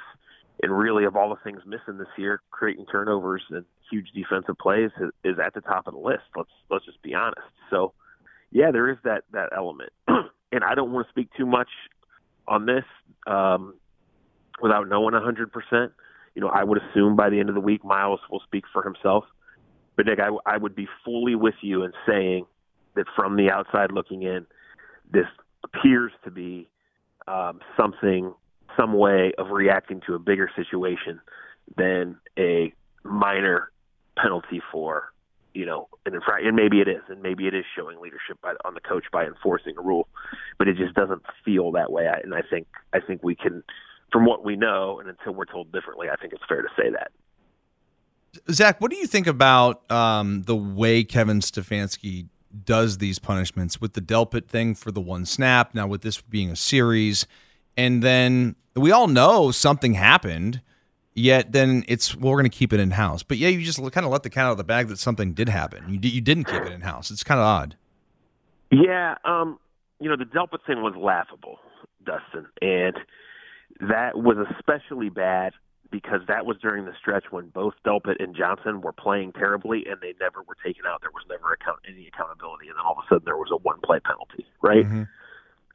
And 0.63 0.77
really, 0.77 1.05
of 1.05 1.17
all 1.17 1.31
the 1.31 1.37
things 1.45 1.61
missing 1.65 1.99
this 1.99 2.09
year, 2.17 2.41
creating 2.51 2.87
turnovers 2.91 3.43
and 3.51 3.65
huge 3.91 4.09
defensive 4.15 4.57
plays 4.59 4.91
is, 5.25 5.39
at 5.45 5.55
the 5.55 5.61
top 5.61 5.87
of 5.87 5.95
the 5.95 6.01
list. 6.01 6.25
Let's 6.37 6.51
let's 6.69 6.85
just 6.85 7.01
be 7.03 7.15
honest. 7.15 7.47
So, 7.71 7.93
yeah, 8.51 8.73
there 8.73 8.91
is 8.91 8.99
that 9.05 9.23
that 9.33 9.51
element. 9.57 9.93
and 10.09 10.65
I 10.65 10.75
don't 10.75 10.93
want 10.93 11.07
to 11.07 11.11
speak 11.13 11.29
too 11.37 11.47
much 11.47 11.69
on 12.49 12.67
this. 12.67 12.85
Um, 13.27 13.75
without 14.61 14.89
knowing 14.89 15.15
100%. 15.15 15.91
You 16.35 16.43
know, 16.43 16.49
I 16.49 16.65
would 16.65 16.79
assume 16.83 17.17
by 17.17 17.31
the 17.31 17.41
end 17.41 17.49
of 17.49 17.55
the 17.55 17.61
week, 17.61 17.85
Myles 17.85 18.21
will 18.31 18.41
speak 18.41 18.65
for 18.73 18.83
himself. 18.83 19.25
But 19.97 20.07
Nick, 20.07 20.21
I, 20.21 20.29
I 20.47 20.57
would 20.57 20.77
be 20.77 20.87
fully 21.05 21.35
with 21.35 21.57
you 21.61 21.83
in 21.83 21.93
saying 22.07 22.47
that 22.95 23.07
from 23.17 23.37
the 23.37 23.51
outside 23.51 23.91
looking 23.93 24.23
in, 24.23 24.47
this 25.11 25.27
appears 25.65 26.13
to 26.25 26.31
be 26.31 26.69
um, 27.27 27.61
something, 27.77 28.33
some 28.77 28.93
way 28.93 29.33
of 29.39 29.51
reacting 29.51 30.01
to 30.07 30.15
a 30.15 30.19
bigger 30.19 30.51
situation 30.55 31.21
than 31.77 32.17
a 32.39 32.73
minor 33.05 33.71
penalty 34.17 34.63
for, 34.71 35.13
you 35.55 35.67
know, 35.67 35.89
an 36.07 36.15
infraction. 36.15 36.49
And 36.49 36.57
maybe 36.57 36.81
it 36.81 36.89
is, 36.89 37.03
and 37.09 37.23
maybe 37.23 37.47
it 37.47 37.55
is 37.55 37.65
showing 37.77 38.01
leadership 38.01 38.41
by, 38.43 38.55
on 38.65 38.75
the 38.75 38.81
coach 38.81 39.05
by 39.13 39.25
enforcing 39.27 39.75
a 39.79 39.83
rule, 39.83 40.09
but 40.59 40.69
it 40.69 40.77
just 40.77 40.95
doesn't 40.95 41.23
feel 41.45 41.73
that 41.73 41.91
way. 41.91 42.07
I, 42.07 42.21
and 42.21 42.35
I 42.35 42.43
think 42.49 42.67
I 42.93 43.01
think 43.01 43.23
we 43.23 43.35
can 43.35 43.63
from 44.13 44.25
what 44.25 44.45
we 44.45 44.57
know, 44.57 45.01
and 45.01 45.09
until 45.09 45.35
we're 45.35 45.45
told 45.45 45.73
differently, 45.73 46.09
I 46.11 46.17
think 46.17 46.33
it's 46.33 46.43
fair 46.49 46.63
to 46.63 46.69
say 46.77 46.91
that. 46.91 47.11
Zach, 48.51 48.81
what 48.81 48.91
do 48.91 48.97
you 48.97 49.07
think 49.07 49.27
about 49.27 49.91
um, 49.91 50.43
the 50.43 50.57
way 50.57 51.05
Kevin 51.05 51.41
Stefanski 51.41 52.29
does 52.65 52.99
these 52.99 53.19
punishments 53.19 53.81
with 53.81 53.93
the 53.93 54.01
Delpit 54.01 54.47
thing 54.47 54.75
for 54.75 54.91
the 54.91 55.01
one 55.01 55.27
snap, 55.27 55.75
now 55.75 55.87
with 55.87 56.03
this 56.03 56.21
being 56.21 56.51
a 56.51 56.57
series, 56.57 57.27
and 57.77 58.03
then 58.03 58.57
we 58.75 58.91
all 58.91 59.09
know 59.09 59.51
something 59.51 59.95
happened, 59.95 60.61
yet 61.15 61.53
then 61.53 61.85
it's 61.89 62.17
well, 62.17 62.33
we're 62.33 62.39
going 62.39 62.51
to 62.51 62.57
keep 62.57 62.73
it 62.73 62.81
in 62.81 62.93
house. 62.93 63.23
But 63.23 63.39
yeah, 63.39 63.49
you 63.49 63.63
just 63.63 63.79
kind 63.93 64.07
of 64.07 64.13
let 64.13 64.23
the 64.23 64.31
cat 64.31 64.47
out 64.47 64.53
of 64.53 64.59
the 64.59 64.65
bag 64.65 64.89
that 64.89 64.99
something 64.99 65.33
did 65.33 65.49
happen. 65.49 65.89
You, 65.89 65.99
you 66.03 66.21
didn't 66.21 66.45
keep 66.45 66.63
it 66.63 66.73
in 66.73 66.81
house. 66.81 67.11
It's 67.11 67.25
kind 67.25 67.41
of 67.41 67.45
odd. 67.45 67.77
Yeah, 68.71 69.17
um, 69.25 69.59
you 70.01 70.09
know 70.09 70.17
the 70.17 70.25
Delpit 70.25 70.65
thing 70.67 70.83
was 70.83 70.95
laughable, 70.97 71.59
Dustin, 72.05 72.47
and 72.63 72.97
that 73.81 74.17
was 74.17 74.37
especially 74.57 75.09
bad 75.09 75.53
because 75.91 76.21
that 76.29 76.45
was 76.45 76.57
during 76.61 76.85
the 76.85 76.93
stretch 77.01 77.25
when 77.31 77.49
both 77.49 77.75
Delpit 77.87 78.17
and 78.23 78.37
Johnson 78.37 78.81
were 78.83 78.93
playing 78.93 79.33
terribly 79.33 79.87
and 79.89 80.01
they 80.01 80.15
never 80.21 80.43
were 80.43 80.57
taken 80.65 80.85
out. 80.87 81.01
There 81.01 81.11
was 81.11 81.25
never 81.29 81.53
account- 81.53 81.81
any 81.89 82.07
accountability, 82.07 82.69
and 82.69 82.77
then 82.77 82.85
all 82.85 82.93
of 82.93 82.99
a 82.99 83.09
sudden 83.09 83.25
there 83.25 83.37
was 83.37 83.49
a 83.51 83.57
one 83.57 83.81
play 83.83 84.01
penalty, 84.01 84.47
right? 84.63 84.85
Mm-hmm. 84.85 85.05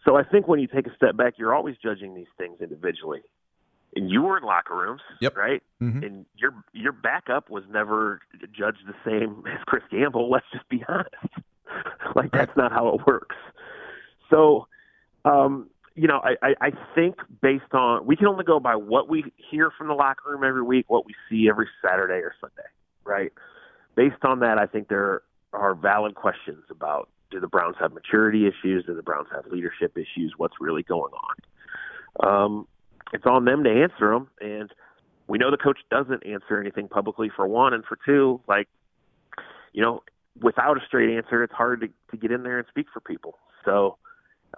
So 0.05 0.15
I 0.15 0.23
think 0.23 0.47
when 0.47 0.59
you 0.59 0.67
take 0.67 0.85
a 0.85 0.95
step 0.95 1.15
back, 1.17 1.35
you're 1.37 1.55
always 1.55 1.75
judging 1.81 2.13
these 2.13 2.27
things 2.37 2.61
individually. 2.61 3.21
And 3.95 4.09
you 4.09 4.23
were 4.23 4.37
in 4.37 4.43
locker 4.43 4.75
rooms, 4.75 5.01
yep. 5.21 5.35
right? 5.35 5.61
Mm-hmm. 5.81 6.03
And 6.03 6.25
your 6.35 6.53
your 6.73 6.91
backup 6.91 7.49
was 7.49 7.63
never 7.69 8.21
judged 8.51 8.85
the 8.87 8.95
same 9.05 9.43
as 9.51 9.63
Chris 9.65 9.83
Gamble. 9.89 10.29
Let's 10.29 10.45
just 10.51 10.67
be 10.69 10.83
honest. 10.87 11.15
like 12.15 12.31
that's 12.31 12.55
not 12.57 12.71
how 12.71 12.89
it 12.89 13.07
works. 13.07 13.35
So 14.29 14.67
um, 15.25 15.69
you 15.95 16.07
know, 16.07 16.21
I, 16.23 16.55
I, 16.59 16.71
think 16.95 17.15
based 17.41 17.71
on 17.73 18.05
we 18.05 18.15
can 18.15 18.27
only 18.27 18.43
go 18.43 18.59
by 18.59 18.75
what 18.75 19.07
we 19.09 19.31
hear 19.51 19.71
from 19.77 19.87
the 19.87 19.93
locker 19.93 20.31
room 20.31 20.43
every 20.43 20.63
week, 20.63 20.85
what 20.89 21.05
we 21.05 21.13
see 21.29 21.47
every 21.47 21.67
Saturday 21.85 22.15
or 22.15 22.33
Sunday, 22.41 22.67
right? 23.03 23.31
Based 23.95 24.23
on 24.23 24.39
that, 24.39 24.57
I 24.57 24.65
think 24.65 24.87
there 24.87 25.21
are 25.53 25.75
valid 25.75 26.15
questions 26.15 26.63
about 26.71 27.09
Do 27.29 27.39
the 27.39 27.47
Browns 27.47 27.75
have 27.79 27.93
maturity 27.93 28.47
issues? 28.47 28.85
Do 28.85 28.95
the 28.95 29.03
Browns 29.03 29.27
have 29.35 29.45
leadership 29.51 29.95
issues? 29.95 30.33
What's 30.37 30.55
really 30.59 30.81
going 30.81 31.13
on? 31.13 32.27
Um, 32.27 32.67
it's 33.11 33.25
on 33.27 33.45
them 33.45 33.63
to 33.63 33.69
answer 33.69 34.11
them, 34.11 34.29
and 34.41 34.71
we 35.27 35.37
know 35.37 35.51
the 35.51 35.57
coach 35.57 35.77
doesn't 35.91 36.25
answer 36.25 36.59
anything 36.59 36.87
publicly 36.87 37.29
for 37.35 37.47
one, 37.47 37.73
and 37.73 37.85
for 37.85 37.99
two, 38.03 38.41
like 38.47 38.67
you 39.73 39.81
know, 39.83 40.03
without 40.41 40.77
a 40.77 40.85
straight 40.87 41.15
answer, 41.15 41.43
it's 41.43 41.53
hard 41.53 41.81
to, 41.81 41.87
to 42.11 42.17
get 42.17 42.31
in 42.31 42.43
there 42.43 42.57
and 42.57 42.67
speak 42.67 42.87
for 42.91 42.99
people. 42.99 43.37
So 43.65 43.97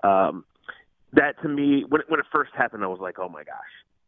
um, 0.04 0.46
that 1.16 1.42
to 1.42 1.50
me, 1.50 1.86
when 1.88 2.02
it, 2.02 2.10
when 2.10 2.20
it 2.20 2.26
first 2.32 2.52
happened, 2.56 2.84
I 2.84 2.88
was 2.88 3.00
like, 3.00 3.20
oh 3.20 3.30
my 3.30 3.44
gosh. 3.44 3.56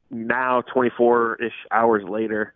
Now, 0.09 0.61
24 0.73 1.43
ish 1.43 1.51
hours 1.71 2.03
later, 2.07 2.53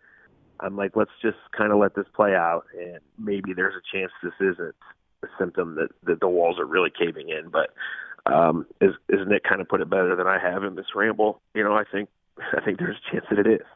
I'm 0.60 0.76
like, 0.76 0.92
let's 0.94 1.10
just 1.20 1.38
kind 1.56 1.72
of 1.72 1.78
let 1.78 1.94
this 1.94 2.06
play 2.14 2.34
out, 2.34 2.64
and 2.78 3.00
maybe 3.18 3.52
there's 3.54 3.74
a 3.74 3.96
chance 3.96 4.12
this 4.22 4.32
isn't 4.40 4.74
a 5.22 5.26
symptom 5.38 5.74
that, 5.76 5.88
that 6.04 6.20
the 6.20 6.28
walls 6.28 6.58
are 6.58 6.66
really 6.66 6.90
caving 6.90 7.28
in. 7.28 7.50
But 7.50 7.70
um, 8.32 8.66
as, 8.80 8.90
Nick 9.26 9.44
kind 9.44 9.60
of 9.60 9.68
put 9.68 9.80
it 9.80 9.90
better 9.90 10.14
than 10.14 10.26
I 10.26 10.38
have 10.38 10.64
in 10.64 10.76
this 10.76 10.86
ramble, 10.94 11.40
you 11.54 11.64
know, 11.64 11.74
I 11.74 11.84
think 11.90 12.08
I 12.56 12.64
think 12.64 12.78
there's 12.78 12.96
a 12.96 13.12
chance 13.12 13.26
that 13.30 13.38
it 13.38 13.46
is. 13.46 13.66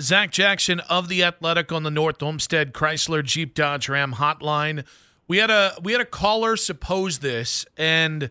Zach 0.00 0.30
Jackson 0.30 0.80
of 0.80 1.08
the 1.08 1.24
Athletic 1.24 1.72
on 1.72 1.82
the 1.82 1.90
North 1.90 2.22
Olmsted 2.22 2.72
Chrysler 2.72 3.24
Jeep 3.24 3.52
Dodge 3.54 3.88
Ram 3.88 4.14
hotline. 4.14 4.84
We 5.26 5.38
had 5.38 5.50
a 5.50 5.74
we 5.82 5.92
had 5.92 6.00
a 6.00 6.06
caller 6.06 6.56
suppose 6.56 7.18
this, 7.18 7.66
and 7.76 8.30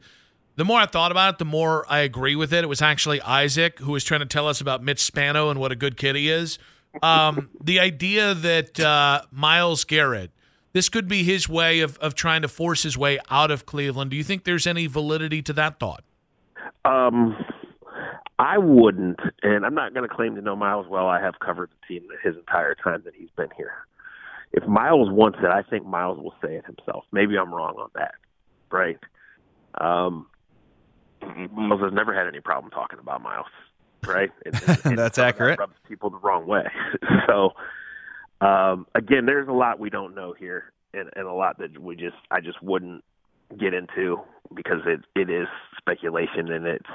the 0.58 0.66
more 0.66 0.80
I 0.80 0.88
thought 0.88 1.12
about 1.12 1.36
it, 1.36 1.38
the 1.38 1.46
more 1.46 1.86
I 1.88 2.00
agree 2.00 2.36
with 2.36 2.52
it. 2.52 2.64
It 2.64 2.68
was 2.68 2.82
actually 2.82 3.22
Isaac 3.22 3.80
who 3.80 3.94
was 3.94 4.04
trying 4.04 4.20
to 4.20 4.26
tell 4.26 4.48
us 4.48 4.60
about 4.60 4.84
Mitch 4.84 5.00
Spano 5.00 5.50
and 5.50 5.60
what 5.60 5.72
a 5.72 5.76
good 5.76 5.96
kid 5.96 6.16
he 6.16 6.30
is. 6.30 6.60
Um, 7.02 7.50
the 7.64 7.80
idea 7.80 8.34
that 8.34 8.80
uh, 8.80 9.22
Myles 9.32 9.84
Garrett, 9.84 10.32
this 10.74 10.90
could 10.90 11.08
be 11.08 11.24
his 11.24 11.48
way 11.48 11.82
of, 11.82 11.98
of 12.00 12.16
trying 12.16 12.42
to 12.42 12.48
force 12.48 12.84
his 12.84 12.98
way 12.98 13.20
out 13.30 13.52
of 13.52 13.68
Cleveland. 13.68 14.12
Do 14.12 14.18
you 14.18 14.24
think 14.24 14.44
there's 14.46 14.66
any 14.66 14.88
validity 14.88 15.44
to 15.44 15.54
that 15.54 15.80
thought? 15.80 16.04
Um, 16.86 17.36
I 18.40 18.58
wouldn't, 18.58 19.20
and 19.44 19.64
I'm 19.64 19.76
not 19.76 19.94
going 19.94 20.08
to 20.10 20.16
claim 20.16 20.36
to 20.36 20.42
know 20.42 20.56
Myles 20.56 20.88
well. 20.90 21.08
I 21.08 21.22
have 21.22 21.36
covered 21.40 21.70
the 21.70 21.88
team 21.88 22.08
his 22.24 22.36
entire 22.36 22.74
time 22.76 23.04
that 23.06 23.14
he's 23.16 23.30
been 23.36 23.50
here. 23.56 23.74
If 24.54 24.68
Myles 24.68 25.12
wants 25.12 25.38
it, 25.40 25.52
I 25.52 25.62
think 25.62 25.86
Myles 25.86 26.18
will 26.18 26.34
say 26.42 26.56
it 26.56 26.66
himself. 26.66 27.04
Maybe 27.12 27.38
I'm 27.38 27.54
wrong 27.54 27.76
on 27.78 27.90
that, 27.94 28.16
right? 28.72 28.98
Um, 29.80 30.28
Myles 31.52 31.82
has 31.82 31.94
never 31.94 32.14
had 32.14 32.28
any 32.28 32.40
problem 32.40 32.72
talking 32.72 33.00
about 33.00 33.22
Myles, 33.22 33.48
right? 34.06 34.32
It, 34.46 34.56
it, 34.86 34.96
That's 34.96 35.18
accurate. 35.18 35.58
That 35.58 35.64
rubs 35.64 35.76
people 35.88 36.10
the 36.10 36.18
wrong 36.18 36.48
way. 36.48 36.66
so, 37.28 37.52
um, 38.42 38.88
again, 38.96 39.26
there's 39.26 39.48
a 39.48 39.54
lot 39.54 39.80
we 39.80 39.90
don't 39.90 40.16
know 40.16 40.34
here, 40.38 40.72
and, 40.94 41.10
and 41.16 41.28
a 41.28 41.34
lot 41.34 41.60
that 41.60 41.80
we 41.80 41.96
just 41.96 42.18
I 42.32 42.42
just 42.42 42.62
wouldn't 42.62 43.04
get 43.60 43.74
into 43.74 44.20
because 44.54 44.82
it 44.86 45.02
it 45.16 45.30
is 45.30 45.48
speculation 45.78 46.52
and 46.52 46.66
it's 46.66 46.90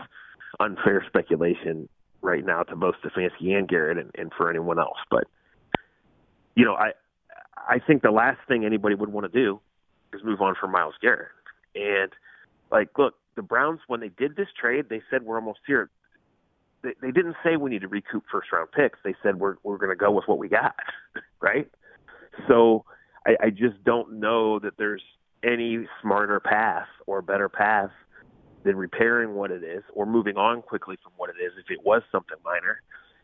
unfair 0.61 1.05
speculation 1.07 1.89
right 2.21 2.45
now 2.45 2.63
to 2.63 2.77
both 2.77 2.95
Stefanski 3.05 3.57
and 3.57 3.69
Garrett 3.69 3.99
and, 3.99 4.11
and 4.17 4.33
for 4.37 4.49
anyone 4.49 4.79
else. 4.79 4.99
But 5.11 5.25
you 6.55 6.65
know, 6.65 6.75
I 6.75 6.93
I 7.69 7.79
think 7.79 8.03
the 8.03 8.11
last 8.11 8.39
thing 8.49 8.65
anybody 8.65 8.95
would 8.95 9.11
want 9.11 9.31
to 9.31 9.39
do 9.39 9.61
is 10.13 10.23
move 10.25 10.41
on 10.41 10.55
from 10.59 10.73
Myles 10.73 10.95
Garrett. 11.01 11.29
And 11.75 12.13
like, 12.71 12.89
look, 12.99 13.15
the 13.37 13.43
Browns 13.43 13.81
when 13.87 14.01
they 14.01 14.09
did 14.09 14.37
this 14.37 14.49
trade, 14.59 14.87
they 14.89 15.03
said 15.11 15.23
we're 15.23 15.37
almost 15.37 15.61
here. 15.67 15.91
They, 16.83 16.95
they 17.01 17.11
didn't 17.11 17.37
say 17.45 17.57
we 17.57 17.71
need 17.71 17.83
to 17.83 17.89
recoup 17.89 18.25
first 18.31 18.53
round 18.53 18.71
picks. 18.73 18.99
They 19.05 19.15
said 19.23 19.37
we're 19.37 19.57
we're 19.63 19.79
going 19.79 19.91
to 19.91 19.97
go 19.97 20.11
with 20.11 20.25
what 20.27 20.39
we 20.39 20.49
got, 20.49 20.75
right? 21.41 21.71
So 22.49 22.85
I, 23.27 23.37
I 23.45 23.51
just 23.51 23.83
don't 23.85 24.21
know 24.21 24.59
that 24.59 24.75
there's 24.79 25.03
any 25.45 25.87
smarter 26.01 26.41
path 26.41 26.89
or 27.07 27.23
better 27.23 27.49
path 27.49 27.91
than 28.65 28.77
repairing 28.77 29.35
what 29.35 29.51
it 29.51 29.65
is 29.65 29.83
or 29.95 30.07
moving 30.07 30.37
on 30.37 30.63
quickly 30.63 30.97
from 31.03 31.13
what 31.17 31.31
it 31.31 31.43
is 31.43 31.53
if 31.59 31.71
it 31.71 31.85
was 31.85 32.03
something 32.13 32.37
minor 32.45 32.81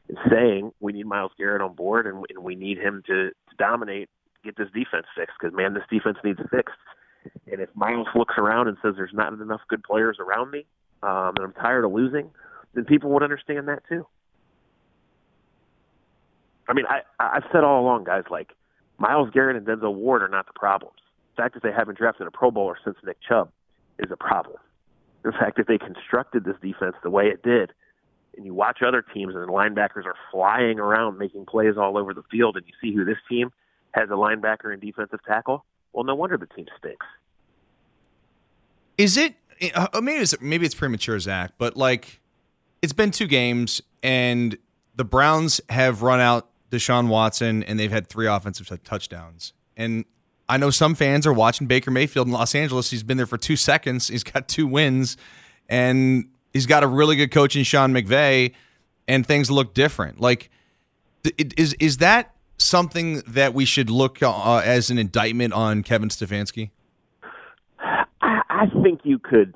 and 0.09 0.19
saying 0.31 0.73
we 0.81 0.93
need 0.93 1.07
Myles 1.07 1.33
Garrett 1.38 1.62
on 1.62 1.75
board 1.75 2.07
and, 2.07 2.25
and 2.29 2.43
we 2.43 2.55
need 2.55 2.79
him 2.79 3.03
to, 3.07 3.29
to 3.29 3.57
dominate, 3.59 4.09
get 4.45 4.57
this 4.57 4.68
defense 4.75 5.07
fixed 5.16 5.37
because 5.40 5.57
man, 5.57 5.75
this 5.75 5.85
defense 5.90 6.18
needs 6.25 6.40
fixed. 6.51 6.75
And 7.51 7.61
if 7.61 7.69
Myles 7.75 8.09
looks 8.14 8.35
around 8.38 8.69
and 8.69 8.77
says 8.83 8.95
there's 8.97 9.14
not 9.14 9.33
enough 9.33 9.61
good 9.69 9.83
players 9.83 10.19
around 10.21 10.51
me, 10.51 10.67
um, 11.03 11.35
and 11.37 11.41
I'm 11.41 11.53
tired 11.53 11.85
of 11.85 11.93
losing, 11.93 12.31
then 12.75 12.85
people 12.85 13.11
would 13.11 13.23
understand 13.23 13.69
that 13.69 13.83
too. 13.88 14.07
I 16.69 16.75
mean, 16.75 16.85
I 16.88 17.01
I've 17.19 17.45
said 17.53 17.64
all 17.64 17.81
along, 17.81 18.05
guys, 18.05 18.25
like 18.31 18.53
Myles 18.99 19.31
Garrett 19.33 19.57
and 19.57 19.67
Denzel 19.67 19.95
Ward 19.95 20.23
are 20.23 20.29
not 20.29 20.47
the 20.47 20.53
problems. 20.53 20.99
The 21.37 21.43
fact 21.43 21.55
that 21.55 21.62
they 21.62 21.73
haven't 21.73 21.99
drafted 21.99 22.27
a 22.27 22.31
Pro 22.31 22.51
Bowler 22.51 22.77
since 22.85 22.97
Nick 23.05 23.19
Chubb 23.27 23.51
is 23.99 24.11
a 24.11 24.17
problem 24.17 24.59
the 25.23 25.33
fact 25.33 25.57
that 25.57 25.67
they 25.67 25.79
constructed 25.79 26.45
this 26.45 26.57
defense 26.62 26.97
the 27.03 27.11
way 27.11 27.27
it 27.27 27.43
did, 27.43 27.73
and 28.37 28.47
you 28.47 28.55
watch 28.55 28.79
other 28.87 29.03
teams 29.03 29.35
and 29.35 29.45
the 29.45 29.53
linebackers 29.53 30.07
are 30.07 30.14
flying 30.31 30.79
around 30.79 31.19
making 31.19 31.45
plays 31.45 31.75
all 31.77 31.99
over 31.99 32.14
the 32.14 32.23
field, 32.31 32.57
and 32.57 32.64
you 32.67 32.73
see 32.81 32.95
who 32.95 33.05
this 33.05 33.19
team 33.29 33.51
has 33.93 34.09
a 34.11 34.14
linebacker 34.14 34.73
and 34.73 34.81
defensive 34.81 35.21
tackle. 35.27 35.64
Well, 35.99 36.05
no 36.05 36.15
wonder 36.15 36.37
the 36.37 36.47
team 36.47 36.67
stinks. 36.79 37.05
Is 38.99 39.17
it? 39.17 39.35
Uh, 39.75 40.01
maybe 40.01 40.21
it's 40.21 40.41
maybe 40.41 40.65
it's 40.65 40.77
premature, 40.77 41.19
Zach, 41.19 41.55
but 41.59 41.77
like 41.77 42.21
it's 42.81 42.93
been 42.93 43.11
two 43.11 43.27
games 43.27 43.83
and 44.01 44.57
the 44.95 45.03
Browns 45.03 45.61
have 45.69 46.03
run 46.03 46.21
out 46.21 46.51
Deshaun 46.71 47.09
Watson 47.09 47.65
and 47.65 47.81
they've 47.81 47.91
had 47.91 48.07
three 48.07 48.29
offensive 48.29 48.71
touchdowns. 48.85 49.55
And 49.77 50.05
I 50.49 50.57
know 50.57 50.71
some 50.71 50.95
fans 50.95 51.27
are 51.27 51.33
watching 51.33 51.67
Baker 51.67 51.91
Mayfield 51.91 52.29
in 52.29 52.33
Los 52.33 52.55
Angeles. 52.55 52.93
He's 52.93 53.03
been 53.03 53.17
there 53.17 53.27
for 53.27 53.37
two 53.37 53.57
seconds. 53.57 54.07
He's 54.07 54.23
got 54.23 54.47
two 54.47 54.69
wins, 54.69 55.17
and 55.69 56.29
he's 56.53 56.67
got 56.67 56.85
a 56.85 56.87
really 56.87 57.17
good 57.17 57.33
coach 57.33 57.57
in 57.57 57.65
Sean 57.65 57.93
McVay, 57.93 58.55
and 59.09 59.27
things 59.27 59.51
look 59.51 59.75
different. 59.75 60.21
Like, 60.21 60.49
is 61.57 61.75
is 61.81 61.97
that 61.97 62.37
something 62.59 63.23
that 63.27 63.55
we 63.55 63.64
should 63.64 63.90
look 63.90 64.23
uh, 64.23 64.62
as 64.64 64.90
an 64.90 64.99
indictment 64.99 65.53
on 65.53 65.83
Kevin 65.83 66.09
Stefanski? 66.09 66.71
I, 67.79 68.05
I 68.21 68.66
think 68.83 69.01
you 69.05 69.18
could 69.18 69.55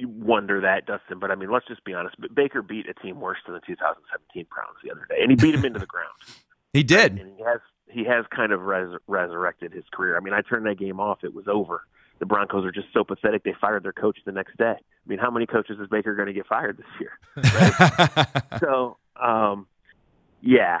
wonder 0.00 0.60
that, 0.60 0.86
Dustin. 0.86 1.18
But 1.18 1.30
I 1.30 1.34
mean, 1.34 1.50
let's 1.50 1.66
just 1.66 1.84
be 1.84 1.94
honest. 1.94 2.16
Baker 2.34 2.62
beat 2.62 2.88
a 2.88 2.94
team 2.94 3.20
worse 3.20 3.38
than 3.46 3.54
the 3.54 3.60
2017 3.66 4.46
Browns 4.52 4.76
the 4.84 4.90
other 4.90 5.06
day, 5.08 5.16
and 5.22 5.30
he 5.30 5.36
beat 5.36 5.52
them 5.52 5.64
into 5.64 5.78
the 5.78 5.86
ground. 5.86 6.10
He 6.72 6.84
did. 6.84 7.18
And 7.18 7.36
he 7.36 7.42
has 7.42 7.58
he 7.88 8.04
has 8.04 8.24
kind 8.30 8.52
of 8.52 8.60
res- 8.60 8.96
resurrected 9.08 9.72
his 9.72 9.82
career. 9.92 10.16
I 10.16 10.20
mean, 10.20 10.32
I 10.32 10.40
turned 10.40 10.64
that 10.66 10.78
game 10.78 11.00
off; 11.00 11.24
it 11.24 11.34
was 11.34 11.48
over. 11.48 11.82
The 12.20 12.26
Broncos 12.26 12.64
are 12.64 12.70
just 12.70 12.86
so 12.94 13.02
pathetic. 13.02 13.42
They 13.42 13.54
fired 13.60 13.82
their 13.82 13.92
coach 13.92 14.18
the 14.24 14.30
next 14.30 14.56
day. 14.56 14.76
I 14.76 15.08
mean, 15.08 15.18
how 15.18 15.32
many 15.32 15.46
coaches 15.46 15.78
is 15.80 15.88
Baker 15.88 16.14
going 16.14 16.28
to 16.28 16.32
get 16.32 16.46
fired 16.46 16.78
this 16.78 16.86
year? 17.00 17.18
Right? 17.36 18.42
so, 18.60 18.98
um, 19.20 19.66
yeah, 20.42 20.78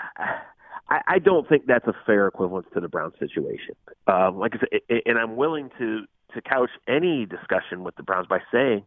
I, 0.90 1.00
I 1.06 1.18
don't 1.18 1.48
think 1.48 1.66
that's 1.66 1.86
a 1.86 1.94
fair 2.04 2.26
equivalence 2.26 2.66
to 2.74 2.80
the 2.80 2.88
Brown 2.88 3.12
situation. 3.18 3.74
Um, 4.06 4.38
like 4.38 4.54
I 4.54 4.58
said, 4.58 5.00
and 5.06 5.18
I'm 5.18 5.36
willing 5.36 5.70
to 5.78 6.02
to 6.34 6.40
couch 6.40 6.70
any 6.88 7.26
discussion 7.26 7.82
with 7.82 7.96
the 7.96 8.04
Browns 8.04 8.28
by 8.28 8.38
saying, 8.52 8.84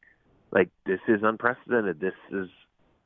like, 0.51 0.69
this 0.85 0.99
is 1.09 1.19
unprecedented. 1.23 1.99
This 1.99 2.13
is 2.31 2.47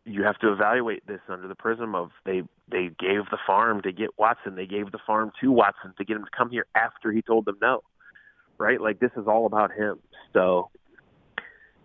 you 0.06 0.24
have 0.24 0.38
to 0.40 0.52
evaluate 0.52 1.06
this 1.06 1.20
under 1.28 1.48
the 1.48 1.56
prism 1.56 1.94
of 1.94 2.12
they 2.26 2.42
they 2.72 2.90
gave 3.00 3.26
the 3.30 3.38
farm 3.46 3.82
to 3.82 3.92
get 3.92 4.10
Watson, 4.18 4.56
they 4.56 4.66
gave 4.66 4.92
the 4.92 5.00
farm 5.06 5.32
to 5.42 5.52
Watson 5.52 5.94
to 5.98 6.06
get 6.06 6.16
him 6.16 6.24
to 6.24 6.32
come 6.36 6.50
here 6.50 6.66
after 6.76 7.12
he 7.12 7.22
told 7.22 7.46
them 7.46 7.58
no. 7.62 7.82
Right? 8.58 8.82
Like 8.82 9.00
this 9.00 9.12
is 9.18 9.28
all 9.28 9.46
about 9.46 9.72
him. 9.72 10.00
So 10.34 10.70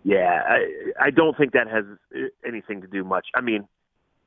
yeah, 0.03 0.41
I 0.47 1.05
I 1.07 1.09
don't 1.11 1.37
think 1.37 1.53
that 1.53 1.67
has 1.67 1.85
anything 2.45 2.81
to 2.81 2.87
do 2.87 3.03
much. 3.03 3.27
I 3.35 3.41
mean, 3.41 3.67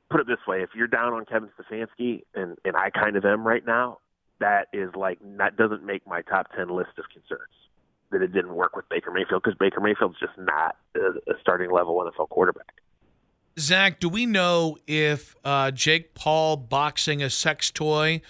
put 0.09 0.21
it 0.21 0.27
this 0.27 0.39
way, 0.47 0.61
if 0.61 0.69
you're 0.75 0.87
down 0.87 1.13
on 1.13 1.25
Kevin 1.25 1.49
Stefanski 1.59 2.23
and 2.33 2.57
and 2.65 2.75
I 2.75 2.89
kind 2.89 3.15
of 3.15 3.25
am 3.25 3.45
right 3.45 3.65
now, 3.65 3.99
that 4.39 4.67
is 4.73 4.89
like 4.95 5.19
that 5.37 5.57
doesn't 5.57 5.83
make 5.83 6.05
my 6.07 6.21
top 6.21 6.51
10 6.55 6.69
list 6.69 6.91
of 6.97 7.05
concerns 7.11 7.51
that 8.11 8.21
it 8.21 8.31
didn't 8.31 8.55
work 8.55 8.75
with 8.75 8.87
Baker 8.89 9.11
Mayfield 9.11 9.43
because 9.43 9.57
Baker 9.57 9.81
Mayfield's 9.81 10.19
just 10.19 10.37
not 10.37 10.77
a, 10.95 11.31
a 11.31 11.35
starting 11.41 11.71
level 11.71 11.95
NFL 11.95 12.29
quarterback. 12.29 12.81
Zach, 13.59 13.99
do 13.99 14.07
we 14.07 14.25
know 14.25 14.77
if 14.85 15.35
uh, 15.43 15.71
Jake 15.71 16.13
Paul 16.13 16.57
boxing 16.57 17.23
a 17.23 17.29
sex 17.29 17.71
toy 17.71 18.21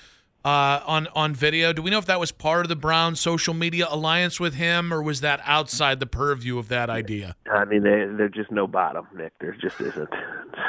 uh, 0.46 0.80
on 0.86 1.08
on 1.14 1.36
video? 1.36 1.74
Do 1.74 1.82
we 1.82 1.92
know 1.92 1.98
if 1.98 2.06
that 2.06 2.20
was 2.20 2.32
part 2.32 2.66
of 2.66 2.70
the 2.70 2.78
Brown 2.78 3.16
social 3.18 3.54
media 3.54 3.88
alliance 3.90 4.40
with 4.40 4.54
him, 4.54 4.94
or 4.94 5.04
was 5.04 5.20
that 5.22 5.42
outside 5.44 6.00
the 6.00 6.06
purview 6.06 6.58
of 6.58 6.70
that 6.70 6.90
idea? 6.90 7.36
I 7.52 7.66
mean, 7.66 7.84
they, 7.84 8.06
there's 8.18 8.34
just 8.34 8.52
no 8.52 8.68
bottom, 8.68 9.06
Nick. 9.16 9.34
There 9.40 9.56
just 9.62 9.80
isn't. 9.82 10.10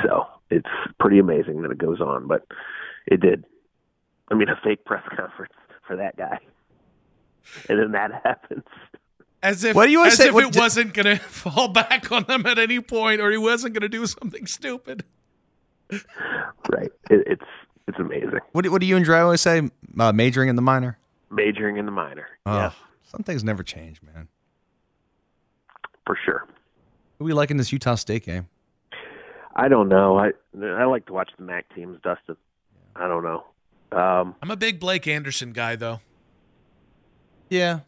So 0.04 0.28
it's 0.50 0.68
pretty 0.98 1.18
amazing 1.18 1.62
that 1.62 1.70
it 1.70 1.78
goes 1.78 2.00
on, 2.00 2.26
but 2.26 2.46
it 3.06 3.20
did. 3.20 3.44
I 4.30 4.34
mean, 4.34 4.48
a 4.48 4.58
fake 4.62 4.84
press 4.84 5.02
conference 5.16 5.54
for 5.86 5.96
that 5.96 6.16
guy, 6.16 6.38
and 7.68 7.78
then 7.78 7.92
that 7.92 8.10
happens. 8.24 8.64
As 9.42 9.62
if, 9.62 9.76
what 9.76 9.86
do 9.86 9.92
you 9.92 10.04
as 10.04 10.16
say? 10.16 10.28
if 10.28 10.34
what, 10.34 10.44
it 10.44 10.56
wasn't 10.60 10.94
going 10.94 11.06
to 11.16 11.16
fall 11.16 11.68
back 11.68 12.10
on 12.10 12.24
them 12.24 12.44
at 12.46 12.58
any 12.58 12.80
point, 12.80 13.20
or 13.20 13.30
he 13.30 13.38
wasn't 13.38 13.74
going 13.74 13.82
to 13.82 13.88
do 13.88 14.04
something 14.06 14.46
stupid. 14.46 15.04
Right. 15.90 16.90
It, 17.08 17.24
it's 17.26 17.44
it's 17.86 17.98
amazing. 17.98 18.40
What 18.52 18.62
do, 18.62 18.70
what 18.70 18.80
do 18.80 18.86
you 18.86 18.96
and 18.96 19.04
Dre 19.04 19.20
always 19.20 19.40
say? 19.40 19.62
Uh, 19.98 20.12
majoring 20.12 20.48
in 20.50 20.56
the 20.56 20.62
minor. 20.62 20.98
Majoring 21.30 21.76
in 21.78 21.86
the 21.86 21.92
minor. 21.92 22.26
Oh, 22.44 22.56
yes. 22.56 22.74
Some 23.04 23.22
things 23.22 23.42
never 23.42 23.62
change, 23.62 24.02
man. 24.02 24.28
for 26.04 26.18
sure. 26.24 26.46
Who 27.18 27.24
we 27.24 27.32
like 27.32 27.50
in 27.50 27.56
this 27.56 27.72
Utah 27.72 27.94
State 27.94 28.24
game? 28.24 28.48
I 29.58 29.68
don't 29.68 29.88
know. 29.88 30.16
I 30.18 30.30
I 30.62 30.84
like 30.84 31.06
to 31.06 31.12
watch 31.12 31.30
the 31.36 31.44
MAC 31.44 31.66
teams, 31.74 31.98
Dustin. 32.02 32.36
I 32.96 33.08
don't 33.08 33.22
know. 33.24 33.44
Um, 33.90 34.34
I'm 34.42 34.50
a 34.50 34.56
big 34.56 34.78
Blake 34.80 35.06
Anderson 35.08 35.52
guy, 35.52 35.74
though. 35.76 36.00
Yeah, 37.50 37.80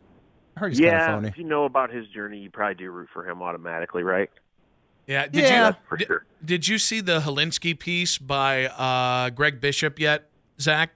I 0.56 0.60
heard 0.60 0.70
he's 0.72 0.80
yeah, 0.80 0.98
kind 0.98 1.02
of 1.12 1.16
phony. 1.18 1.28
if 1.28 1.38
you 1.38 1.44
know 1.44 1.64
about 1.64 1.90
his 1.92 2.06
journey, 2.08 2.38
you 2.38 2.50
probably 2.50 2.74
do 2.74 2.90
root 2.90 3.08
for 3.12 3.28
him 3.28 3.42
automatically, 3.42 4.02
right? 4.02 4.30
Yeah. 5.06 5.26
Did 5.26 5.44
Yeah. 5.44 5.68
you 5.68 5.74
for 5.88 5.96
did, 5.96 6.06
sure. 6.06 6.24
did 6.44 6.68
you 6.68 6.78
see 6.78 7.00
the 7.00 7.20
Helinski 7.20 7.78
piece 7.78 8.16
by 8.18 8.66
uh, 8.66 9.30
Greg 9.30 9.60
Bishop 9.60 9.98
yet, 9.98 10.30
Zach? 10.60 10.90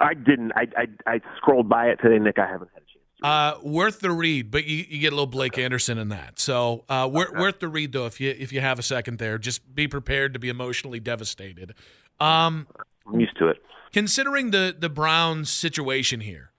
I 0.00 0.14
didn't. 0.14 0.52
I, 0.54 0.66
I 0.76 0.86
I 1.14 1.20
scrolled 1.36 1.68
by 1.68 1.86
it 1.86 1.96
today, 2.02 2.18
Nick. 2.18 2.38
I 2.38 2.46
haven't 2.46 2.70
had 2.74 2.82
a 2.82 2.86
chance. 2.86 2.86
to. 2.86 2.87
Uh, 3.20 3.54
worth 3.64 3.98
the 3.98 4.12
read, 4.12 4.48
but 4.50 4.64
you, 4.64 4.84
you 4.88 5.00
get 5.00 5.08
a 5.12 5.16
little 5.16 5.26
Blake 5.26 5.58
Anderson 5.58 5.98
in 5.98 6.08
that. 6.10 6.38
So 6.38 6.84
uh, 6.88 7.08
wor- 7.12 7.32
worth 7.36 7.58
the 7.58 7.66
read 7.66 7.90
though 7.92 8.06
if 8.06 8.20
you 8.20 8.30
if 8.38 8.52
you 8.52 8.60
have 8.60 8.78
a 8.78 8.82
second 8.82 9.18
there. 9.18 9.38
Just 9.38 9.74
be 9.74 9.88
prepared 9.88 10.34
to 10.34 10.38
be 10.38 10.48
emotionally 10.48 11.00
devastated. 11.00 11.74
Um, 12.20 12.68
I'm 13.06 13.18
used 13.18 13.36
to 13.38 13.48
it. 13.48 13.56
considering 13.92 14.52
the 14.52 14.74
the 14.78 14.88
Browns 14.88 15.50
situation 15.50 16.20
here, 16.20 16.52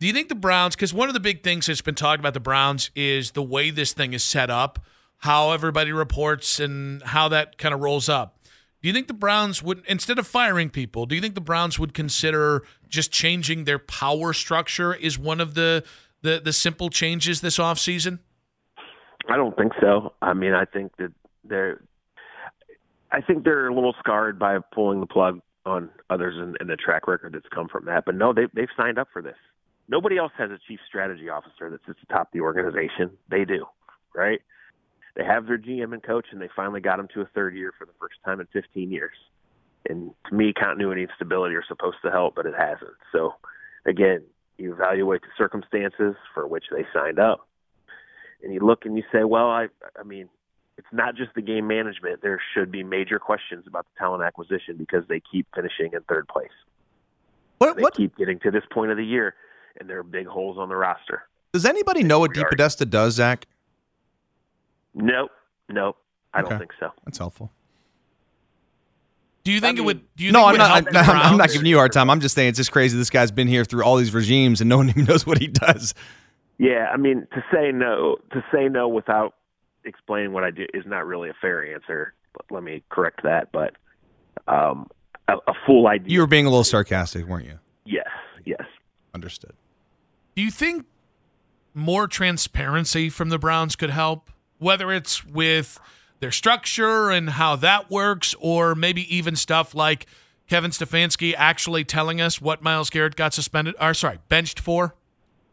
do 0.00 0.06
you 0.08 0.12
think 0.12 0.28
the 0.28 0.34
Browns? 0.34 0.74
Because 0.74 0.92
one 0.92 1.06
of 1.08 1.14
the 1.14 1.20
big 1.20 1.44
things 1.44 1.66
that's 1.66 1.80
been 1.80 1.94
talked 1.94 2.18
about 2.18 2.34
the 2.34 2.40
Browns 2.40 2.90
is 2.96 3.30
the 3.32 3.42
way 3.42 3.70
this 3.70 3.92
thing 3.92 4.12
is 4.12 4.24
set 4.24 4.50
up, 4.50 4.80
how 5.18 5.52
everybody 5.52 5.92
reports, 5.92 6.58
and 6.58 7.02
how 7.04 7.28
that 7.28 7.56
kind 7.56 7.72
of 7.72 7.80
rolls 7.80 8.08
up. 8.08 8.36
Do 8.82 8.88
you 8.88 8.94
think 8.94 9.08
the 9.08 9.14
Browns 9.14 9.62
would, 9.62 9.82
instead 9.86 10.18
of 10.18 10.26
firing 10.26 10.70
people, 10.70 11.04
do 11.04 11.14
you 11.14 11.20
think 11.20 11.34
the 11.34 11.40
Browns 11.40 11.78
would 11.78 11.92
consider 11.92 12.62
just 12.88 13.12
changing 13.12 13.64
their 13.64 13.78
power 13.78 14.32
structure? 14.32 14.94
Is 14.94 15.18
one 15.18 15.40
of 15.40 15.54
the 15.54 15.84
the, 16.22 16.40
the 16.42 16.52
simple 16.52 16.90
changes 16.90 17.40
this 17.40 17.58
offseason? 17.58 18.18
I 19.28 19.36
don't 19.36 19.56
think 19.56 19.72
so. 19.80 20.12
I 20.20 20.34
mean, 20.34 20.52
I 20.52 20.64
think 20.64 20.96
that 20.96 21.12
they're. 21.44 21.82
I 23.12 23.20
think 23.20 23.44
they're 23.44 23.68
a 23.68 23.74
little 23.74 23.94
scarred 23.98 24.38
by 24.38 24.58
pulling 24.72 25.00
the 25.00 25.06
plug 25.06 25.40
on 25.66 25.90
others 26.08 26.36
and, 26.38 26.56
and 26.60 26.70
the 26.70 26.76
track 26.76 27.08
record 27.08 27.34
that's 27.34 27.48
come 27.52 27.68
from 27.68 27.84
that. 27.86 28.04
But 28.06 28.14
no, 28.14 28.32
they 28.32 28.46
they've 28.54 28.68
signed 28.76 28.98
up 28.98 29.08
for 29.12 29.20
this. 29.20 29.36
Nobody 29.88 30.16
else 30.16 30.32
has 30.38 30.50
a 30.50 30.58
chief 30.68 30.78
strategy 30.86 31.28
officer 31.28 31.68
that 31.70 31.80
sits 31.86 31.98
atop 32.08 32.32
the 32.32 32.40
organization. 32.40 33.10
They 33.28 33.44
do, 33.44 33.66
right? 34.14 34.40
They 35.16 35.24
have 35.24 35.46
their 35.46 35.58
GM 35.58 35.92
and 35.92 36.02
coach, 36.02 36.26
and 36.32 36.40
they 36.40 36.48
finally 36.54 36.80
got 36.80 36.98
him 37.00 37.08
to 37.14 37.20
a 37.22 37.26
third 37.34 37.54
year 37.56 37.72
for 37.78 37.84
the 37.86 37.92
first 38.00 38.14
time 38.24 38.40
in 38.40 38.46
15 38.52 38.90
years. 38.90 39.14
And 39.88 40.10
to 40.28 40.34
me, 40.34 40.52
continuity 40.52 41.02
and 41.02 41.10
stability 41.16 41.54
are 41.56 41.64
supposed 41.66 41.96
to 42.04 42.10
help, 42.10 42.34
but 42.36 42.46
it 42.46 42.54
hasn't. 42.56 42.96
So, 43.12 43.34
again, 43.86 44.22
you 44.58 44.72
evaluate 44.74 45.22
the 45.22 45.28
circumstances 45.38 46.14
for 46.34 46.46
which 46.46 46.64
they 46.70 46.84
signed 46.94 47.18
up, 47.18 47.48
and 48.42 48.52
you 48.54 48.60
look 48.60 48.84
and 48.84 48.96
you 48.96 49.02
say, 49.10 49.24
well, 49.24 49.48
I, 49.48 49.68
I 49.98 50.02
mean, 50.04 50.28
it's 50.76 50.86
not 50.92 51.14
just 51.16 51.30
the 51.34 51.42
game 51.42 51.66
management. 51.66 52.22
There 52.22 52.40
should 52.54 52.70
be 52.70 52.82
major 52.82 53.18
questions 53.18 53.64
about 53.66 53.86
the 53.86 53.98
talent 53.98 54.22
acquisition 54.22 54.76
because 54.76 55.04
they 55.08 55.20
keep 55.32 55.46
finishing 55.54 55.90
in 55.92 56.00
third 56.08 56.28
place. 56.28 56.48
What 57.58 57.76
They 57.76 57.82
what 57.82 57.94
keep 57.94 58.16
getting 58.16 58.38
to 58.40 58.50
this 58.50 58.62
point 58.72 58.90
of 58.90 58.96
the 58.96 59.04
year, 59.04 59.34
and 59.78 59.88
there 59.90 59.98
are 59.98 60.02
big 60.02 60.26
holes 60.26 60.56
on 60.58 60.68
the 60.68 60.76
roster. 60.76 61.22
does 61.52 61.64
anybody 61.66 62.02
know 62.02 62.18
what 62.20 62.34
We 62.34 62.42
are- 62.42 62.48
DePodesta 62.50 62.88
does, 62.88 63.14
Zach? 63.14 63.46
Nope, 64.94 65.30
nope, 65.68 65.96
I 66.34 66.40
Okay. 66.40 66.48
don't 66.50 66.58
think 66.58 66.72
so. 66.80 66.90
That's 67.04 67.18
helpful. 67.18 67.50
Do 69.42 69.52
you 69.52 69.60
think 69.60 69.78
I 69.78 69.82
it 69.82 69.84
would? 69.84 70.14
Do 70.16 70.24
you 70.24 70.32
no, 70.32 70.40
think 70.50 70.60
I'm 70.60 70.82
it 70.82 70.84
would 70.86 70.94
not. 70.94 71.08
I'm, 71.08 71.20
I'm 71.32 71.38
not 71.38 71.50
giving 71.50 71.66
you 71.66 71.76
a 71.76 71.78
hard 71.78 71.92
time. 71.92 72.10
I'm 72.10 72.20
just 72.20 72.34
saying 72.34 72.50
it's 72.50 72.58
just 72.58 72.72
crazy. 72.72 72.96
This 72.98 73.08
guy's 73.10 73.30
been 73.30 73.48
here 73.48 73.64
through 73.64 73.84
all 73.84 73.96
these 73.96 74.12
regimes, 74.12 74.60
and 74.60 74.68
no 74.68 74.76
one 74.76 74.88
even 74.90 75.04
knows 75.04 75.26
what 75.26 75.38
he 75.38 75.46
does. 75.46 75.94
Yeah, 76.58 76.90
I 76.92 76.98
mean, 76.98 77.26
to 77.32 77.42
say 77.52 77.72
no, 77.72 78.16
to 78.32 78.44
say 78.52 78.68
no 78.68 78.86
without 78.88 79.34
explaining 79.84 80.32
what 80.32 80.44
I 80.44 80.50
do 80.50 80.66
is 80.74 80.84
not 80.86 81.06
really 81.06 81.30
a 81.30 81.34
fair 81.40 81.74
answer. 81.74 82.12
But 82.34 82.44
let 82.50 82.62
me 82.62 82.82
correct 82.90 83.22
that. 83.22 83.50
But 83.50 83.74
um, 84.46 84.88
a, 85.26 85.34
a 85.48 85.54
full 85.66 85.86
idea. 85.86 86.12
You 86.12 86.20
were 86.20 86.26
being 86.26 86.44
a 86.46 86.50
little 86.50 86.64
sarcastic, 86.64 87.26
weren't 87.26 87.46
you? 87.46 87.58
yes, 87.86 88.06
yes. 88.44 88.62
Understood. 89.14 89.54
Do 90.36 90.42
you 90.42 90.50
think 90.50 90.84
more 91.74 92.06
transparency 92.06 93.08
from 93.08 93.30
the 93.30 93.38
Browns 93.38 93.74
could 93.74 93.90
help? 93.90 94.30
Whether 94.60 94.92
it's 94.92 95.24
with 95.24 95.80
their 96.20 96.30
structure 96.30 97.10
and 97.10 97.30
how 97.30 97.56
that 97.56 97.90
works, 97.90 98.34
or 98.38 98.74
maybe 98.74 99.14
even 99.14 99.34
stuff 99.34 99.74
like 99.74 100.06
Kevin 100.48 100.70
Stefanski 100.70 101.34
actually 101.36 101.84
telling 101.84 102.20
us 102.20 102.40
what 102.40 102.62
Myles 102.62 102.90
Garrett 102.90 103.16
got 103.16 103.34
suspended, 103.34 103.74
or 103.80 103.94
sorry, 103.94 104.18
benched 104.28 104.60
for? 104.60 104.94